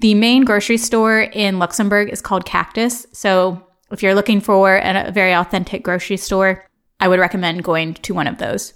the 0.00 0.14
main 0.14 0.44
grocery 0.44 0.76
store 0.76 1.22
in 1.22 1.58
Luxembourg 1.58 2.10
is 2.10 2.20
called 2.20 2.44
Cactus. 2.44 3.06
So, 3.12 3.62
if 3.90 4.02
you're 4.02 4.14
looking 4.14 4.42
for 4.42 4.76
a 4.76 5.10
very 5.10 5.32
authentic 5.32 5.82
grocery 5.82 6.18
store, 6.18 6.66
I 7.00 7.08
would 7.08 7.20
recommend 7.20 7.64
going 7.64 7.94
to 7.94 8.14
one 8.14 8.26
of 8.26 8.36
those. 8.36 8.74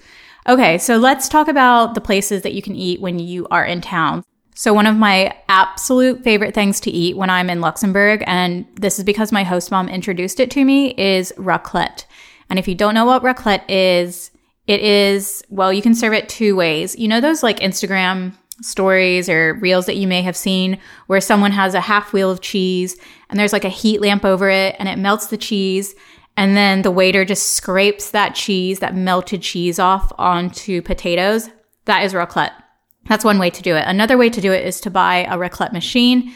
Okay, 0.49 0.79
so 0.79 0.97
let's 0.97 1.29
talk 1.29 1.49
about 1.49 1.95
the 1.95 2.01
places 2.01 2.43
that 2.43 2.55
you 2.55 2.63
can 2.63 2.75
eat 2.75 3.01
when 3.01 3.19
you 3.19 3.47
are 3.51 3.65
in 3.65 3.81
town. 3.81 4.25
So, 4.61 4.75
one 4.75 4.87
of 4.87 4.95
my 4.95 5.35
absolute 5.49 6.23
favorite 6.23 6.53
things 6.53 6.81
to 6.81 6.91
eat 6.91 7.17
when 7.17 7.31
I'm 7.31 7.49
in 7.49 7.63
Luxembourg, 7.63 8.23
and 8.27 8.67
this 8.75 8.99
is 8.99 9.07
because 9.07 9.33
my 9.33 9.43
host 9.43 9.71
mom 9.71 9.89
introduced 9.89 10.39
it 10.39 10.51
to 10.51 10.67
me, 10.67 10.91
is 10.99 11.33
raclette. 11.39 12.05
And 12.51 12.59
if 12.59 12.69
you 12.69 12.75
don't 12.75 12.93
know 12.93 13.07
what 13.07 13.23
raclette 13.23 13.65
is, 13.71 14.31
it 14.67 14.83
is, 14.83 15.43
well, 15.49 15.73
you 15.73 15.81
can 15.81 15.95
serve 15.95 16.13
it 16.13 16.29
two 16.29 16.57
ways. 16.57 16.95
You 16.99 17.09
know, 17.09 17.23
those 17.23 17.43
like 17.43 17.61
Instagram 17.61 18.35
stories 18.61 19.31
or 19.31 19.55
reels 19.55 19.87
that 19.87 19.97
you 19.97 20.07
may 20.07 20.21
have 20.21 20.37
seen 20.37 20.79
where 21.07 21.23
someone 21.23 21.53
has 21.53 21.73
a 21.73 21.81
half 21.81 22.13
wheel 22.13 22.31
of 22.31 22.43
cheese 22.43 22.99
and 23.31 23.41
there's 23.41 23.55
like 23.55 23.65
a 23.65 23.71
heat 23.71 24.03
lamp 24.03 24.27
over 24.27 24.51
it 24.51 24.77
and 24.79 24.91
it 24.91 24.99
melts 24.99 25.29
the 25.29 25.39
cheese. 25.39 25.95
And 26.37 26.55
then 26.55 26.83
the 26.83 26.91
waiter 26.91 27.25
just 27.25 27.55
scrapes 27.55 28.11
that 28.11 28.35
cheese, 28.35 28.81
that 28.81 28.95
melted 28.95 29.41
cheese 29.41 29.79
off 29.79 30.13
onto 30.19 30.83
potatoes. 30.83 31.49
That 31.87 32.05
is 32.05 32.13
raclette. 32.13 32.60
That's 33.09 33.25
one 33.25 33.39
way 33.39 33.51
to 33.51 33.63
do 33.63 33.75
it. 33.77 33.85
Another 33.87 34.17
way 34.17 34.31
to 34.31 34.41
do 34.41 34.53
it 34.53 34.67
is 34.67 34.81
to 34.83 34.91
buy 34.91 35.25
a 35.25 35.37
raclette 35.37 35.73
machine. 35.73 36.33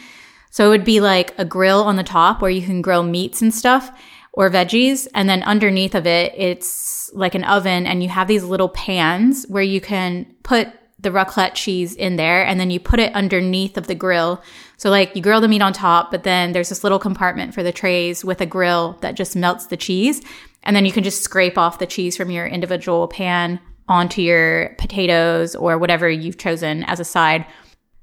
So 0.51 0.65
it 0.65 0.69
would 0.69 0.85
be 0.85 1.01
like 1.01 1.37
a 1.37 1.45
grill 1.45 1.83
on 1.83 1.95
the 1.95 2.03
top 2.03 2.41
where 2.41 2.51
you 2.51 2.61
can 2.61 2.81
grill 2.81 3.03
meats 3.03 3.41
and 3.41 3.53
stuff 3.53 3.91
or 4.33 4.49
veggies. 4.49 5.07
And 5.13 5.29
then 5.29 5.43
underneath 5.43 5.95
of 5.95 6.05
it, 6.05 6.33
it's 6.35 7.11
like 7.13 7.35
an 7.35 7.43
oven 7.43 7.85
and 7.85 8.03
you 8.03 8.09
have 8.09 8.27
these 8.27 8.43
little 8.43 8.69
pans 8.69 9.45
where 9.47 9.63
you 9.63 9.79
can 9.81 10.25
put 10.43 10.69
the 10.99 11.09
raclette 11.09 11.53
cheese 11.53 11.93
in 11.93 12.15
there 12.15 12.45
and 12.45 12.59
then 12.59 12.71
you 12.71 12.79
put 12.79 12.99
it 12.99 13.13
underneath 13.13 13.77
of 13.77 13.87
the 13.87 13.95
grill. 13.95 14.41
So 14.77 14.89
like 14.89 15.15
you 15.15 15.21
grill 15.21 15.41
the 15.41 15.47
meat 15.47 15.61
on 15.61 15.71
top, 15.73 16.09
but 16.09 16.23
then 16.23 16.51
there's 16.51 16.69
this 16.69 16.83
little 16.83 16.99
compartment 16.99 17.53
for 17.53 17.63
the 17.63 17.71
trays 17.71 18.25
with 18.25 18.41
a 18.41 18.45
grill 18.45 18.97
that 19.01 19.15
just 19.15 19.35
melts 19.35 19.67
the 19.67 19.77
cheese. 19.77 20.21
And 20.63 20.75
then 20.75 20.85
you 20.85 20.91
can 20.91 21.03
just 21.03 21.21
scrape 21.21 21.57
off 21.57 21.79
the 21.79 21.85
cheese 21.85 22.17
from 22.17 22.31
your 22.31 22.47
individual 22.47 23.07
pan 23.07 23.59
onto 23.87 24.21
your 24.21 24.75
potatoes 24.77 25.55
or 25.55 25.77
whatever 25.77 26.09
you've 26.09 26.37
chosen 26.37 26.83
as 26.85 26.99
a 26.99 27.05
side. 27.05 27.45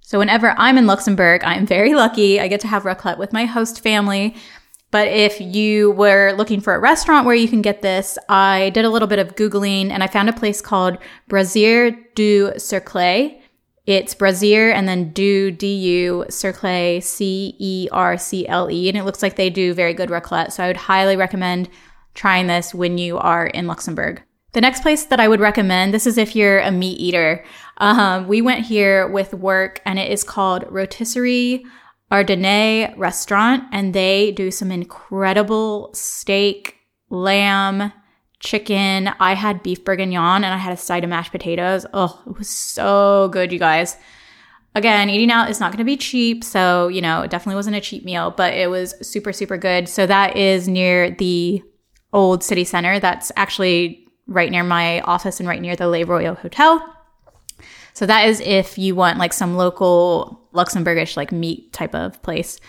So 0.00 0.18
whenever 0.18 0.54
I'm 0.58 0.78
in 0.78 0.86
Luxembourg, 0.86 1.42
I'm 1.44 1.66
very 1.66 1.94
lucky. 1.94 2.38
I 2.38 2.48
get 2.48 2.60
to 2.60 2.68
have 2.68 2.82
raclette 2.82 3.18
with 3.18 3.32
my 3.32 3.46
host 3.46 3.80
family. 3.80 4.36
But 4.90 5.08
if 5.08 5.40
you 5.40 5.92
were 5.92 6.32
looking 6.32 6.60
for 6.60 6.74
a 6.74 6.78
restaurant 6.78 7.24
where 7.24 7.34
you 7.34 7.48
can 7.48 7.62
get 7.62 7.80
this, 7.80 8.18
I 8.28 8.70
did 8.74 8.84
a 8.84 8.90
little 8.90 9.08
bit 9.08 9.18
of 9.18 9.36
Googling 9.36 9.90
and 9.90 10.02
I 10.02 10.06
found 10.06 10.28
a 10.28 10.34
place 10.34 10.60
called 10.60 10.98
Brasier 11.30 11.96
du 12.14 12.52
Cercle. 12.58 13.40
It's 13.86 14.14
Brasier 14.14 14.70
and 14.70 14.86
then 14.86 15.12
du, 15.12 15.50
D-U, 15.50 16.26
Cercle, 16.28 17.02
C-E-R-C-L-E. 17.02 18.88
And 18.88 18.98
it 18.98 19.04
looks 19.04 19.22
like 19.22 19.36
they 19.36 19.48
do 19.50 19.72
very 19.72 19.94
good 19.94 20.10
raclette. 20.10 20.52
So 20.52 20.62
I 20.62 20.66
would 20.66 20.76
highly 20.76 21.16
recommend 21.16 21.70
trying 22.14 22.46
this 22.46 22.74
when 22.74 22.98
you 22.98 23.16
are 23.16 23.46
in 23.46 23.66
Luxembourg. 23.66 24.22
The 24.52 24.60
next 24.60 24.82
place 24.82 25.04
that 25.06 25.18
I 25.18 25.28
would 25.28 25.40
recommend, 25.40 25.94
this 25.94 26.06
is 26.06 26.18
if 26.18 26.36
you're 26.36 26.60
a 26.60 26.70
meat 26.70 26.98
eater. 27.00 27.42
Um, 27.78 28.28
we 28.28 28.42
went 28.42 28.66
here 28.66 29.08
with 29.08 29.32
work 29.32 29.80
and 29.86 29.98
it 29.98 30.10
is 30.10 30.24
called 30.24 30.64
Rotisserie 30.68 31.64
Ardennais 32.10 32.96
Restaurant 32.98 33.64
and 33.72 33.94
they 33.94 34.32
do 34.32 34.50
some 34.50 34.70
incredible 34.70 35.90
steak, 35.94 36.76
lamb, 37.08 37.92
chicken. 38.40 39.08
I 39.18 39.34
had 39.34 39.62
beef 39.62 39.84
bourguignon 39.84 40.44
and 40.44 40.52
I 40.52 40.58
had 40.58 40.74
a 40.74 40.76
side 40.76 41.02
of 41.02 41.08
mashed 41.08 41.32
potatoes. 41.32 41.86
Oh, 41.94 42.22
it 42.26 42.36
was 42.36 42.50
so 42.50 43.30
good, 43.32 43.52
you 43.52 43.58
guys. 43.58 43.96
Again, 44.74 45.08
eating 45.08 45.30
out 45.30 45.48
is 45.48 45.60
not 45.60 45.70
going 45.70 45.78
to 45.78 45.84
be 45.84 45.96
cheap. 45.96 46.44
So, 46.44 46.88
you 46.88 47.00
know, 47.00 47.22
it 47.22 47.30
definitely 47.30 47.56
wasn't 47.56 47.76
a 47.76 47.80
cheap 47.80 48.04
meal, 48.04 48.30
but 48.30 48.52
it 48.52 48.68
was 48.68 48.94
super, 49.06 49.32
super 49.32 49.56
good. 49.56 49.88
So 49.88 50.06
that 50.06 50.36
is 50.36 50.68
near 50.68 51.10
the 51.10 51.62
old 52.12 52.42
city 52.42 52.64
center. 52.64 53.00
That's 53.00 53.32
actually 53.36 54.01
right 54.26 54.50
near 54.50 54.64
my 54.64 55.00
office 55.02 55.40
and 55.40 55.48
right 55.48 55.60
near 55.60 55.76
the 55.76 55.88
Le 55.88 56.04
Royal 56.04 56.34
Hotel. 56.34 56.96
So 57.94 58.06
that 58.06 58.28
is 58.28 58.40
if 58.40 58.78
you 58.78 58.94
want 58.94 59.18
like 59.18 59.32
some 59.32 59.56
local 59.56 60.40
Luxembourgish 60.54 61.16
like 61.16 61.32
meat 61.32 61.72
type 61.72 61.94
of 61.94 62.22
place. 62.22 62.60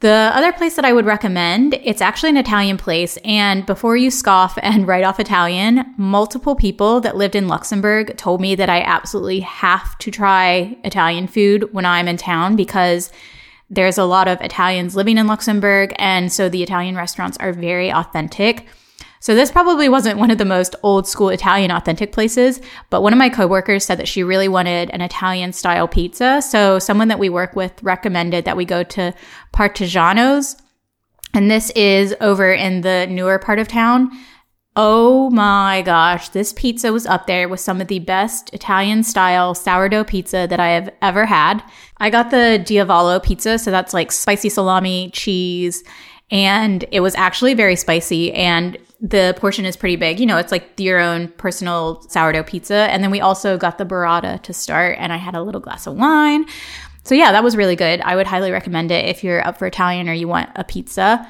The 0.00 0.30
other 0.32 0.52
place 0.52 0.76
that 0.76 0.84
I 0.84 0.92
would 0.92 1.06
recommend, 1.06 1.74
it's 1.82 2.00
actually 2.00 2.30
an 2.30 2.36
Italian 2.36 2.76
place. 2.76 3.18
And 3.24 3.66
before 3.66 3.96
you 3.96 4.12
scoff 4.12 4.56
and 4.62 4.86
write 4.86 5.04
off 5.04 5.18
Italian, 5.18 5.92
multiple 5.96 6.54
people 6.54 7.00
that 7.00 7.16
lived 7.16 7.34
in 7.34 7.48
Luxembourg 7.48 8.16
told 8.16 8.40
me 8.40 8.54
that 8.54 8.70
I 8.70 8.80
absolutely 8.82 9.40
have 9.40 9.98
to 9.98 10.10
try 10.10 10.78
Italian 10.84 11.26
food 11.26 11.72
when 11.72 11.84
I'm 11.84 12.06
in 12.06 12.16
town 12.16 12.54
because 12.54 13.10
there's 13.70 13.98
a 13.98 14.04
lot 14.04 14.28
of 14.28 14.40
Italians 14.40 14.94
living 14.94 15.18
in 15.18 15.26
Luxembourg. 15.26 15.92
And 15.98 16.32
so 16.32 16.48
the 16.48 16.62
Italian 16.62 16.94
restaurants 16.94 17.36
are 17.38 17.52
very 17.52 17.92
authentic. 17.92 18.66
So 19.20 19.34
this 19.34 19.50
probably 19.50 19.88
wasn't 19.88 20.18
one 20.18 20.30
of 20.30 20.38
the 20.38 20.44
most 20.44 20.76
old 20.82 21.08
school 21.08 21.28
Italian 21.28 21.70
authentic 21.70 22.12
places, 22.12 22.60
but 22.90 23.02
one 23.02 23.12
of 23.12 23.18
my 23.18 23.28
coworkers 23.28 23.84
said 23.84 23.98
that 23.98 24.08
she 24.08 24.22
really 24.22 24.48
wanted 24.48 24.90
an 24.90 25.00
Italian 25.00 25.52
style 25.52 25.88
pizza. 25.88 26.40
So 26.40 26.78
someone 26.78 27.08
that 27.08 27.18
we 27.18 27.28
work 27.28 27.56
with 27.56 27.72
recommended 27.82 28.44
that 28.44 28.56
we 28.56 28.64
go 28.64 28.82
to 28.84 29.14
Partigiano's. 29.52 30.56
And 31.34 31.50
this 31.50 31.70
is 31.70 32.14
over 32.20 32.52
in 32.52 32.80
the 32.80 33.06
newer 33.08 33.38
part 33.38 33.58
of 33.58 33.68
town. 33.68 34.10
Oh 34.80 35.28
my 35.30 35.82
gosh, 35.82 36.28
this 36.28 36.52
pizza 36.52 36.92
was 36.92 37.04
up 37.04 37.26
there 37.26 37.48
with 37.48 37.58
some 37.58 37.80
of 37.80 37.88
the 37.88 37.98
best 37.98 38.54
Italian 38.54 39.02
style 39.02 39.52
sourdough 39.52 40.04
pizza 40.04 40.46
that 40.48 40.60
I 40.60 40.68
have 40.68 40.88
ever 41.02 41.26
had. 41.26 41.64
I 41.96 42.10
got 42.10 42.30
the 42.30 42.62
Diavolo 42.64 43.18
pizza, 43.18 43.58
so 43.58 43.72
that's 43.72 43.92
like 43.92 44.12
spicy 44.12 44.48
salami, 44.48 45.10
cheese, 45.10 45.82
and 46.30 46.84
it 46.90 47.00
was 47.00 47.14
actually 47.14 47.54
very 47.54 47.76
spicy 47.76 48.32
and 48.32 48.78
the 49.00 49.34
portion 49.38 49.64
is 49.64 49.76
pretty 49.76 49.96
big. 49.96 50.18
You 50.18 50.26
know, 50.26 50.38
it's 50.38 50.52
like 50.52 50.70
your 50.76 50.98
own 50.98 51.28
personal 51.28 52.02
sourdough 52.02 52.42
pizza. 52.44 52.88
And 52.90 53.02
then 53.02 53.10
we 53.10 53.20
also 53.20 53.56
got 53.56 53.78
the 53.78 53.86
burrata 53.86 54.42
to 54.42 54.52
start, 54.52 54.96
and 54.98 55.12
I 55.12 55.16
had 55.16 55.34
a 55.34 55.42
little 55.42 55.60
glass 55.60 55.86
of 55.86 55.94
wine. 55.94 56.46
So, 57.04 57.14
yeah, 57.14 57.32
that 57.32 57.44
was 57.44 57.56
really 57.56 57.76
good. 57.76 58.00
I 58.02 58.16
would 58.16 58.26
highly 58.26 58.50
recommend 58.50 58.90
it 58.90 59.04
if 59.06 59.24
you're 59.24 59.46
up 59.46 59.58
for 59.58 59.66
Italian 59.66 60.08
or 60.08 60.12
you 60.12 60.28
want 60.28 60.50
a 60.56 60.64
pizza. 60.64 61.26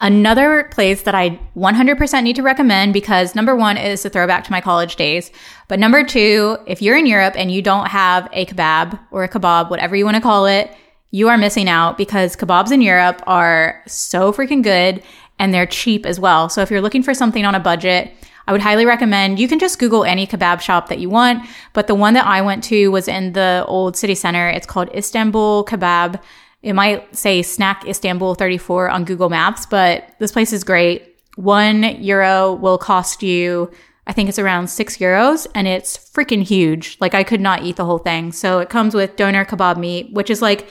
Another 0.00 0.68
place 0.72 1.02
that 1.02 1.14
I 1.14 1.38
100% 1.56 2.22
need 2.22 2.36
to 2.36 2.42
recommend 2.42 2.92
because 2.92 3.34
number 3.34 3.54
one 3.54 3.76
is 3.76 4.04
a 4.04 4.10
throwback 4.10 4.44
to 4.44 4.50
my 4.50 4.60
college 4.60 4.96
days. 4.96 5.30
But 5.68 5.78
number 5.78 6.04
two, 6.04 6.58
if 6.66 6.82
you're 6.82 6.96
in 6.96 7.06
Europe 7.06 7.34
and 7.36 7.50
you 7.52 7.62
don't 7.62 7.86
have 7.86 8.28
a 8.32 8.44
kebab 8.46 8.98
or 9.12 9.24
a 9.24 9.28
kebab, 9.28 9.70
whatever 9.70 9.96
you 9.96 10.04
want 10.04 10.16
to 10.16 10.20
call 10.20 10.46
it, 10.46 10.74
you 11.12 11.28
are 11.28 11.38
missing 11.38 11.68
out 11.68 11.96
because 11.96 12.34
kebabs 12.34 12.72
in 12.72 12.80
Europe 12.80 13.22
are 13.26 13.80
so 13.86 14.32
freaking 14.32 14.62
good 14.62 15.02
and 15.38 15.52
they're 15.52 15.66
cheap 15.66 16.06
as 16.06 16.18
well. 16.18 16.48
So 16.48 16.62
if 16.62 16.70
you're 16.70 16.80
looking 16.80 17.02
for 17.02 17.14
something 17.14 17.44
on 17.44 17.54
a 17.54 17.60
budget, 17.60 18.10
I 18.48 18.52
would 18.52 18.62
highly 18.62 18.86
recommend 18.86 19.38
you 19.38 19.46
can 19.46 19.58
just 19.58 19.78
Google 19.78 20.04
any 20.04 20.26
kebab 20.26 20.60
shop 20.60 20.88
that 20.88 20.98
you 20.98 21.10
want. 21.10 21.46
But 21.74 21.86
the 21.86 21.94
one 21.94 22.14
that 22.14 22.26
I 22.26 22.40
went 22.40 22.64
to 22.64 22.88
was 22.88 23.08
in 23.08 23.34
the 23.34 23.64
old 23.68 23.96
city 23.96 24.14
center. 24.14 24.48
It's 24.48 24.66
called 24.66 24.88
Istanbul 24.94 25.66
Kebab. 25.66 26.20
It 26.62 26.72
might 26.72 27.14
say 27.14 27.42
Snack 27.42 27.86
Istanbul 27.86 28.34
34 28.34 28.88
on 28.88 29.04
Google 29.04 29.28
Maps, 29.28 29.66
but 29.66 30.14
this 30.18 30.32
place 30.32 30.52
is 30.52 30.64
great. 30.64 31.16
One 31.36 31.82
euro 32.02 32.54
will 32.54 32.78
cost 32.78 33.22
you, 33.22 33.70
I 34.06 34.12
think 34.12 34.28
it's 34.28 34.38
around 34.38 34.68
six 34.68 34.96
euros, 34.96 35.46
and 35.54 35.68
it's 35.68 35.98
freaking 35.98 36.42
huge. 36.42 36.96
Like 37.00 37.14
I 37.14 37.22
could 37.22 37.40
not 37.40 37.62
eat 37.62 37.76
the 37.76 37.84
whole 37.84 37.98
thing. 37.98 38.32
So 38.32 38.60
it 38.60 38.70
comes 38.70 38.94
with 38.94 39.16
doner 39.16 39.44
kebab 39.44 39.76
meat, 39.76 40.12
which 40.12 40.30
is 40.30 40.40
like, 40.40 40.68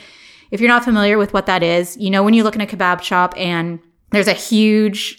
if 0.51 0.59
you're 0.59 0.69
not 0.69 0.83
familiar 0.83 1.17
with 1.17 1.33
what 1.33 1.45
that 1.47 1.63
is, 1.63 1.97
you 1.97 2.09
know, 2.09 2.23
when 2.23 2.33
you 2.33 2.43
look 2.43 2.55
in 2.55 2.61
a 2.61 2.67
kebab 2.67 3.01
shop 3.01 3.33
and 3.37 3.79
there's 4.11 4.27
a 4.27 4.33
huge 4.33 5.17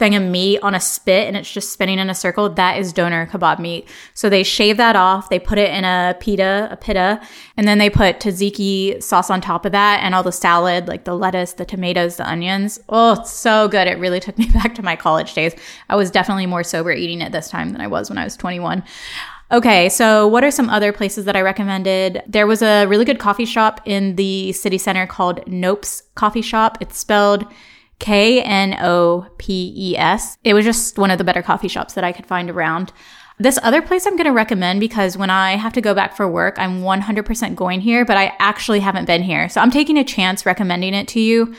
thing 0.00 0.14
of 0.14 0.22
meat 0.22 0.58
on 0.60 0.74
a 0.74 0.80
spit 0.80 1.28
and 1.28 1.36
it's 1.36 1.52
just 1.52 1.72
spinning 1.74 1.98
in 1.98 2.08
a 2.08 2.14
circle, 2.14 2.48
that 2.48 2.78
is 2.78 2.90
doner 2.92 3.26
kebab 3.26 3.58
meat. 3.58 3.86
So 4.14 4.30
they 4.30 4.42
shave 4.42 4.78
that 4.78 4.96
off, 4.96 5.28
they 5.28 5.38
put 5.38 5.58
it 5.58 5.70
in 5.70 5.84
a 5.84 6.16
pita, 6.18 6.68
a 6.70 6.76
pita, 6.78 7.20
and 7.58 7.68
then 7.68 7.76
they 7.76 7.90
put 7.90 8.18
tzatziki 8.18 9.02
sauce 9.02 9.28
on 9.28 9.42
top 9.42 9.66
of 9.66 9.72
that 9.72 10.00
and 10.02 10.14
all 10.14 10.22
the 10.22 10.32
salad, 10.32 10.88
like 10.88 11.04
the 11.04 11.14
lettuce, 11.14 11.52
the 11.52 11.66
tomatoes, 11.66 12.16
the 12.16 12.26
onions. 12.26 12.80
Oh, 12.88 13.20
it's 13.20 13.30
so 13.30 13.68
good. 13.68 13.86
It 13.86 13.98
really 13.98 14.20
took 14.20 14.38
me 14.38 14.50
back 14.54 14.74
to 14.76 14.82
my 14.82 14.96
college 14.96 15.34
days. 15.34 15.54
I 15.90 15.96
was 15.96 16.10
definitely 16.10 16.46
more 16.46 16.64
sober 16.64 16.90
eating 16.90 17.20
it 17.20 17.32
this 17.32 17.50
time 17.50 17.70
than 17.70 17.82
I 17.82 17.86
was 17.86 18.08
when 18.08 18.18
I 18.18 18.24
was 18.24 18.36
21. 18.38 18.82
Okay, 19.52 19.88
so 19.88 20.28
what 20.28 20.44
are 20.44 20.50
some 20.52 20.70
other 20.70 20.92
places 20.92 21.24
that 21.24 21.34
I 21.34 21.40
recommended? 21.40 22.22
There 22.28 22.46
was 22.46 22.62
a 22.62 22.86
really 22.86 23.04
good 23.04 23.18
coffee 23.18 23.44
shop 23.44 23.80
in 23.84 24.14
the 24.14 24.52
city 24.52 24.78
center 24.78 25.08
called 25.08 25.44
Knopes 25.46 26.04
Coffee 26.14 26.42
Shop. 26.42 26.78
It's 26.80 26.96
spelled 26.96 27.44
K 27.98 28.42
N 28.42 28.76
O 28.80 29.26
P 29.38 29.74
E 29.76 29.96
S. 29.98 30.38
It 30.44 30.54
was 30.54 30.64
just 30.64 30.98
one 30.98 31.10
of 31.10 31.18
the 31.18 31.24
better 31.24 31.42
coffee 31.42 31.66
shops 31.66 31.94
that 31.94 32.04
I 32.04 32.12
could 32.12 32.26
find 32.26 32.48
around. 32.48 32.92
This 33.40 33.58
other 33.62 33.82
place 33.82 34.06
I'm 34.06 34.16
going 34.16 34.26
to 34.26 34.32
recommend 34.32 34.78
because 34.78 35.16
when 35.16 35.30
I 35.30 35.56
have 35.56 35.72
to 35.72 35.80
go 35.80 35.94
back 35.94 36.14
for 36.14 36.28
work, 36.28 36.56
I'm 36.58 36.82
100% 36.82 37.56
going 37.56 37.80
here, 37.80 38.04
but 38.04 38.16
I 38.16 38.34
actually 38.38 38.80
haven't 38.80 39.06
been 39.06 39.22
here. 39.22 39.48
So 39.48 39.60
I'm 39.60 39.70
taking 39.72 39.96
a 39.96 40.04
chance 40.04 40.46
recommending 40.46 40.94
it 40.94 41.08
to 41.08 41.20
you, 41.20 41.54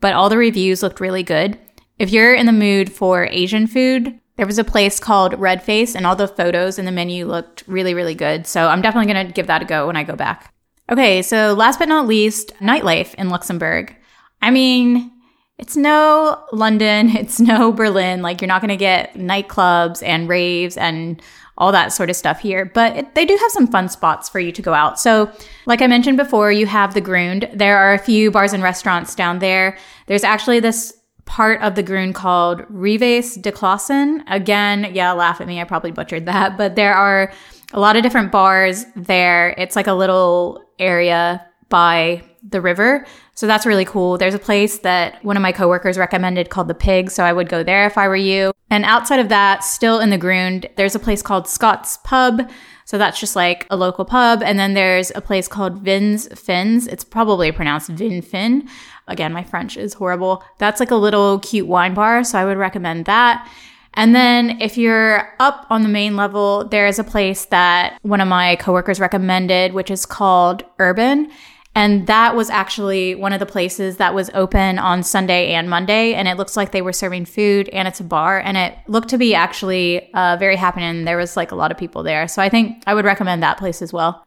but 0.00 0.14
all 0.14 0.30
the 0.30 0.38
reviews 0.38 0.82
looked 0.82 1.00
really 1.00 1.22
good. 1.22 1.58
If 1.98 2.10
you're 2.10 2.34
in 2.34 2.46
the 2.46 2.52
mood 2.52 2.90
for 2.90 3.26
Asian 3.26 3.66
food, 3.66 4.18
there 4.36 4.46
was 4.46 4.58
a 4.58 4.64
place 4.64 4.98
called 4.98 5.38
Red 5.38 5.62
Face 5.62 5.94
and 5.94 6.06
all 6.06 6.16
the 6.16 6.28
photos 6.28 6.78
in 6.78 6.84
the 6.84 6.92
menu 6.92 7.26
looked 7.26 7.64
really, 7.66 7.94
really 7.94 8.14
good. 8.14 8.46
So 8.46 8.68
I'm 8.68 8.82
definitely 8.82 9.12
going 9.12 9.26
to 9.26 9.32
give 9.32 9.46
that 9.46 9.62
a 9.62 9.64
go 9.64 9.86
when 9.86 9.96
I 9.96 10.04
go 10.04 10.16
back. 10.16 10.52
Okay, 10.90 11.22
so 11.22 11.54
last 11.54 11.78
but 11.78 11.88
not 11.88 12.06
least, 12.06 12.54
nightlife 12.58 13.14
in 13.14 13.30
Luxembourg. 13.30 13.96
I 14.42 14.50
mean, 14.50 15.12
it's 15.58 15.76
no 15.76 16.44
London, 16.52 17.10
it's 17.16 17.40
no 17.40 17.72
Berlin. 17.72 18.22
Like 18.22 18.40
you're 18.40 18.48
not 18.48 18.60
going 18.60 18.68
to 18.70 18.76
get 18.76 19.14
nightclubs 19.14 20.02
and 20.02 20.28
raves 20.28 20.76
and 20.76 21.22
all 21.56 21.70
that 21.70 21.92
sort 21.92 22.10
of 22.10 22.16
stuff 22.16 22.40
here, 22.40 22.64
but 22.64 22.96
it, 22.96 23.14
they 23.14 23.24
do 23.24 23.36
have 23.36 23.52
some 23.52 23.68
fun 23.68 23.88
spots 23.88 24.28
for 24.28 24.40
you 24.40 24.50
to 24.50 24.60
go 24.60 24.74
out. 24.74 24.98
So, 24.98 25.30
like 25.66 25.82
I 25.82 25.86
mentioned 25.86 26.16
before, 26.16 26.50
you 26.50 26.66
have 26.66 26.94
the 26.94 27.00
Grund. 27.00 27.48
There 27.54 27.78
are 27.78 27.94
a 27.94 27.98
few 27.98 28.32
bars 28.32 28.52
and 28.52 28.60
restaurants 28.60 29.14
down 29.14 29.38
there. 29.38 29.78
There's 30.06 30.24
actually 30.24 30.58
this 30.58 30.92
part 31.24 31.60
of 31.62 31.74
the 31.74 31.82
Grund 31.82 32.14
called 32.14 32.64
Rives 32.68 33.36
de 33.36 33.50
Clausen. 33.50 34.22
Again, 34.26 34.90
yeah, 34.92 35.12
laugh 35.12 35.40
at 35.40 35.46
me. 35.46 35.60
I 35.60 35.64
probably 35.64 35.90
butchered 35.90 36.26
that, 36.26 36.56
but 36.56 36.76
there 36.76 36.94
are 36.94 37.32
a 37.72 37.80
lot 37.80 37.96
of 37.96 38.02
different 38.02 38.30
bars 38.30 38.84
there. 38.94 39.54
It's 39.58 39.76
like 39.76 39.86
a 39.86 39.94
little 39.94 40.64
area 40.78 41.44
by 41.68 42.22
the 42.48 42.60
river. 42.60 43.06
So 43.34 43.46
that's 43.46 43.66
really 43.66 43.84
cool. 43.84 44.18
There's 44.18 44.34
a 44.34 44.38
place 44.38 44.78
that 44.80 45.24
one 45.24 45.36
of 45.36 45.42
my 45.42 45.50
coworkers 45.50 45.98
recommended 45.98 46.50
called 46.50 46.68
The 46.68 46.74
Pig, 46.74 47.10
so 47.10 47.24
I 47.24 47.32
would 47.32 47.48
go 47.48 47.62
there 47.62 47.86
if 47.86 47.98
I 47.98 48.06
were 48.06 48.16
you. 48.16 48.52
And 48.70 48.84
outside 48.84 49.18
of 49.18 49.28
that, 49.30 49.64
still 49.64 49.98
in 49.98 50.10
the 50.10 50.18
Grund, 50.18 50.68
there's 50.76 50.94
a 50.94 51.00
place 51.00 51.22
called 51.22 51.48
Scott's 51.48 51.98
Pub. 52.04 52.48
So 52.86 52.98
that's 52.98 53.18
just 53.18 53.34
like 53.34 53.66
a 53.70 53.76
local 53.76 54.04
pub. 54.04 54.42
And 54.42 54.58
then 54.58 54.74
there's 54.74 55.10
a 55.14 55.20
place 55.20 55.48
called 55.48 55.78
Vin's 55.78 56.28
Fins. 56.38 56.86
It's 56.86 57.02
probably 57.02 57.50
pronounced 57.50 57.88
Vin 57.88 58.20
Fin. 58.20 58.68
Again, 59.06 59.32
my 59.32 59.44
French 59.44 59.76
is 59.76 59.94
horrible. 59.94 60.42
That's 60.58 60.80
like 60.80 60.90
a 60.90 60.96
little 60.96 61.38
cute 61.40 61.66
wine 61.66 61.94
bar. 61.94 62.24
So 62.24 62.38
I 62.38 62.44
would 62.44 62.56
recommend 62.56 63.04
that. 63.06 63.50
And 63.94 64.14
then 64.14 64.60
if 64.60 64.76
you're 64.76 65.34
up 65.38 65.66
on 65.70 65.82
the 65.82 65.88
main 65.88 66.16
level, 66.16 66.66
there 66.66 66.86
is 66.86 66.98
a 66.98 67.04
place 67.04 67.44
that 67.46 67.98
one 68.02 68.20
of 68.20 68.28
my 68.28 68.56
coworkers 68.56 68.98
recommended, 68.98 69.72
which 69.72 69.90
is 69.90 70.04
called 70.04 70.64
Urban. 70.78 71.30
And 71.76 72.06
that 72.06 72.36
was 72.36 72.50
actually 72.50 73.14
one 73.16 73.32
of 73.32 73.40
the 73.40 73.46
places 73.46 73.96
that 73.96 74.14
was 74.14 74.30
open 74.32 74.78
on 74.78 75.02
Sunday 75.02 75.52
and 75.54 75.68
Monday. 75.68 76.14
And 76.14 76.28
it 76.28 76.36
looks 76.36 76.56
like 76.56 76.70
they 76.70 76.82
were 76.82 76.92
serving 76.92 77.24
food 77.24 77.68
and 77.70 77.88
it's 77.88 78.00
a 78.00 78.04
bar. 78.04 78.38
And 78.38 78.56
it 78.56 78.76
looked 78.86 79.08
to 79.08 79.18
be 79.18 79.34
actually 79.34 80.12
uh, 80.14 80.36
very 80.38 80.56
happening. 80.56 81.04
There 81.04 81.16
was 81.16 81.36
like 81.36 81.50
a 81.50 81.56
lot 81.56 81.72
of 81.72 81.78
people 81.78 82.04
there. 82.04 82.28
So 82.28 82.42
I 82.42 82.48
think 82.48 82.82
I 82.86 82.94
would 82.94 83.04
recommend 83.04 83.42
that 83.42 83.58
place 83.58 83.82
as 83.82 83.92
well. 83.92 84.24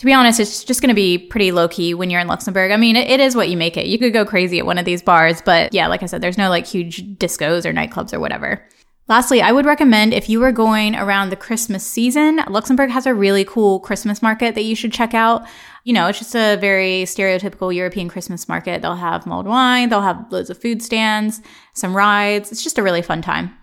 To 0.00 0.06
be 0.06 0.14
honest, 0.14 0.40
it's 0.40 0.64
just 0.64 0.80
going 0.80 0.88
to 0.88 0.94
be 0.94 1.18
pretty 1.18 1.52
low 1.52 1.68
key 1.68 1.92
when 1.92 2.08
you're 2.08 2.22
in 2.22 2.26
Luxembourg. 2.26 2.70
I 2.70 2.78
mean, 2.78 2.96
it, 2.96 3.10
it 3.10 3.20
is 3.20 3.36
what 3.36 3.50
you 3.50 3.58
make 3.58 3.76
it. 3.76 3.84
You 3.84 3.98
could 3.98 4.14
go 4.14 4.24
crazy 4.24 4.58
at 4.58 4.64
one 4.64 4.78
of 4.78 4.86
these 4.86 5.02
bars, 5.02 5.42
but 5.42 5.74
yeah, 5.74 5.88
like 5.88 6.02
I 6.02 6.06
said, 6.06 6.22
there's 6.22 6.38
no 6.38 6.48
like 6.48 6.66
huge 6.66 7.04
discos 7.18 7.66
or 7.66 7.74
nightclubs 7.74 8.14
or 8.14 8.18
whatever. 8.18 8.66
Lastly, 9.08 9.42
I 9.42 9.52
would 9.52 9.66
recommend 9.66 10.14
if 10.14 10.30
you 10.30 10.40
were 10.40 10.52
going 10.52 10.96
around 10.96 11.28
the 11.28 11.36
Christmas 11.36 11.86
season, 11.86 12.40
Luxembourg 12.48 12.88
has 12.88 13.04
a 13.04 13.12
really 13.12 13.44
cool 13.44 13.78
Christmas 13.78 14.22
market 14.22 14.54
that 14.54 14.62
you 14.62 14.74
should 14.74 14.90
check 14.90 15.12
out. 15.12 15.46
You 15.84 15.92
know, 15.92 16.06
it's 16.06 16.18
just 16.18 16.34
a 16.34 16.56
very 16.56 17.02
stereotypical 17.02 17.74
European 17.74 18.08
Christmas 18.08 18.48
market. 18.48 18.80
They'll 18.80 18.94
have 18.94 19.26
mulled 19.26 19.46
wine, 19.46 19.90
they'll 19.90 20.00
have 20.00 20.32
loads 20.32 20.48
of 20.48 20.56
food 20.56 20.80
stands, 20.82 21.42
some 21.74 21.94
rides. 21.94 22.50
It's 22.50 22.64
just 22.64 22.78
a 22.78 22.82
really 22.82 23.02
fun 23.02 23.20
time. 23.20 23.54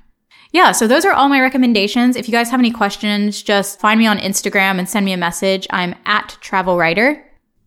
Yeah, 0.51 0.71
so 0.71 0.87
those 0.87 1.05
are 1.05 1.13
all 1.13 1.29
my 1.29 1.41
recommendations. 1.41 2.15
If 2.15 2.27
you 2.27 2.31
guys 2.31 2.49
have 2.49 2.59
any 2.59 2.71
questions, 2.71 3.41
just 3.41 3.79
find 3.79 3.99
me 3.99 4.07
on 4.07 4.17
Instagram 4.17 4.79
and 4.79 4.87
send 4.87 5.05
me 5.05 5.13
a 5.13 5.17
message. 5.17 5.67
I'm 5.69 5.95
at 6.05 6.37
Travel 6.41 6.77
Wrighter. 6.77 7.23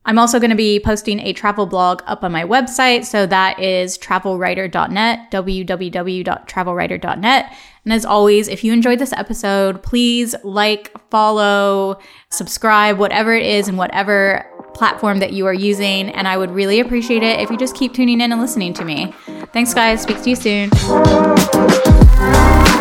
I'm 0.07 0.19
also 0.19 0.41
going 0.41 0.51
to 0.51 0.57
be 0.57 0.81
posting 0.81 1.21
a 1.21 1.35
travel 1.35 1.67
blog 1.67 2.03
up 2.07 2.25
on 2.25 2.33
my 2.33 2.45
website. 2.45 3.05
So 3.05 3.27
that 3.27 3.61
is 3.61 3.99
travelwrighter.net, 3.99 5.31
www.travelwrighter.net. 5.31 7.57
And 7.85 7.93
as 7.93 8.05
always, 8.05 8.49
if 8.49 8.65
you 8.65 8.73
enjoyed 8.73 8.99
this 8.99 9.13
episode, 9.13 9.83
please 9.83 10.35
like, 10.43 10.93
follow, 11.11 11.99
subscribe, 12.31 12.99
whatever 12.99 13.35
it 13.35 13.45
is 13.45 13.69
and 13.69 13.79
whatever 13.79 14.47
platform 14.75 15.19
that 15.19 15.33
you 15.33 15.47
are 15.47 15.55
using. 15.55 16.09
And 16.11 16.27
I 16.27 16.37
would 16.37 16.51
really 16.51 16.81
appreciate 16.81 17.23
it 17.23 17.41
if 17.41 17.51
you 17.51 17.59
just 17.59 17.77
keep 17.77 17.95
tuning 17.95 18.21
in 18.21 18.33
and 18.33 18.41
listening 18.41 18.75
to 18.75 18.85
me. 18.85 19.15
Thanks, 19.53 19.75
guys. 19.75 20.03
Speak 20.03 20.23
to 20.23 20.31
you 20.31 20.37
soon. 20.37 22.10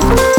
Thank 0.09 0.37
you. 0.37 0.38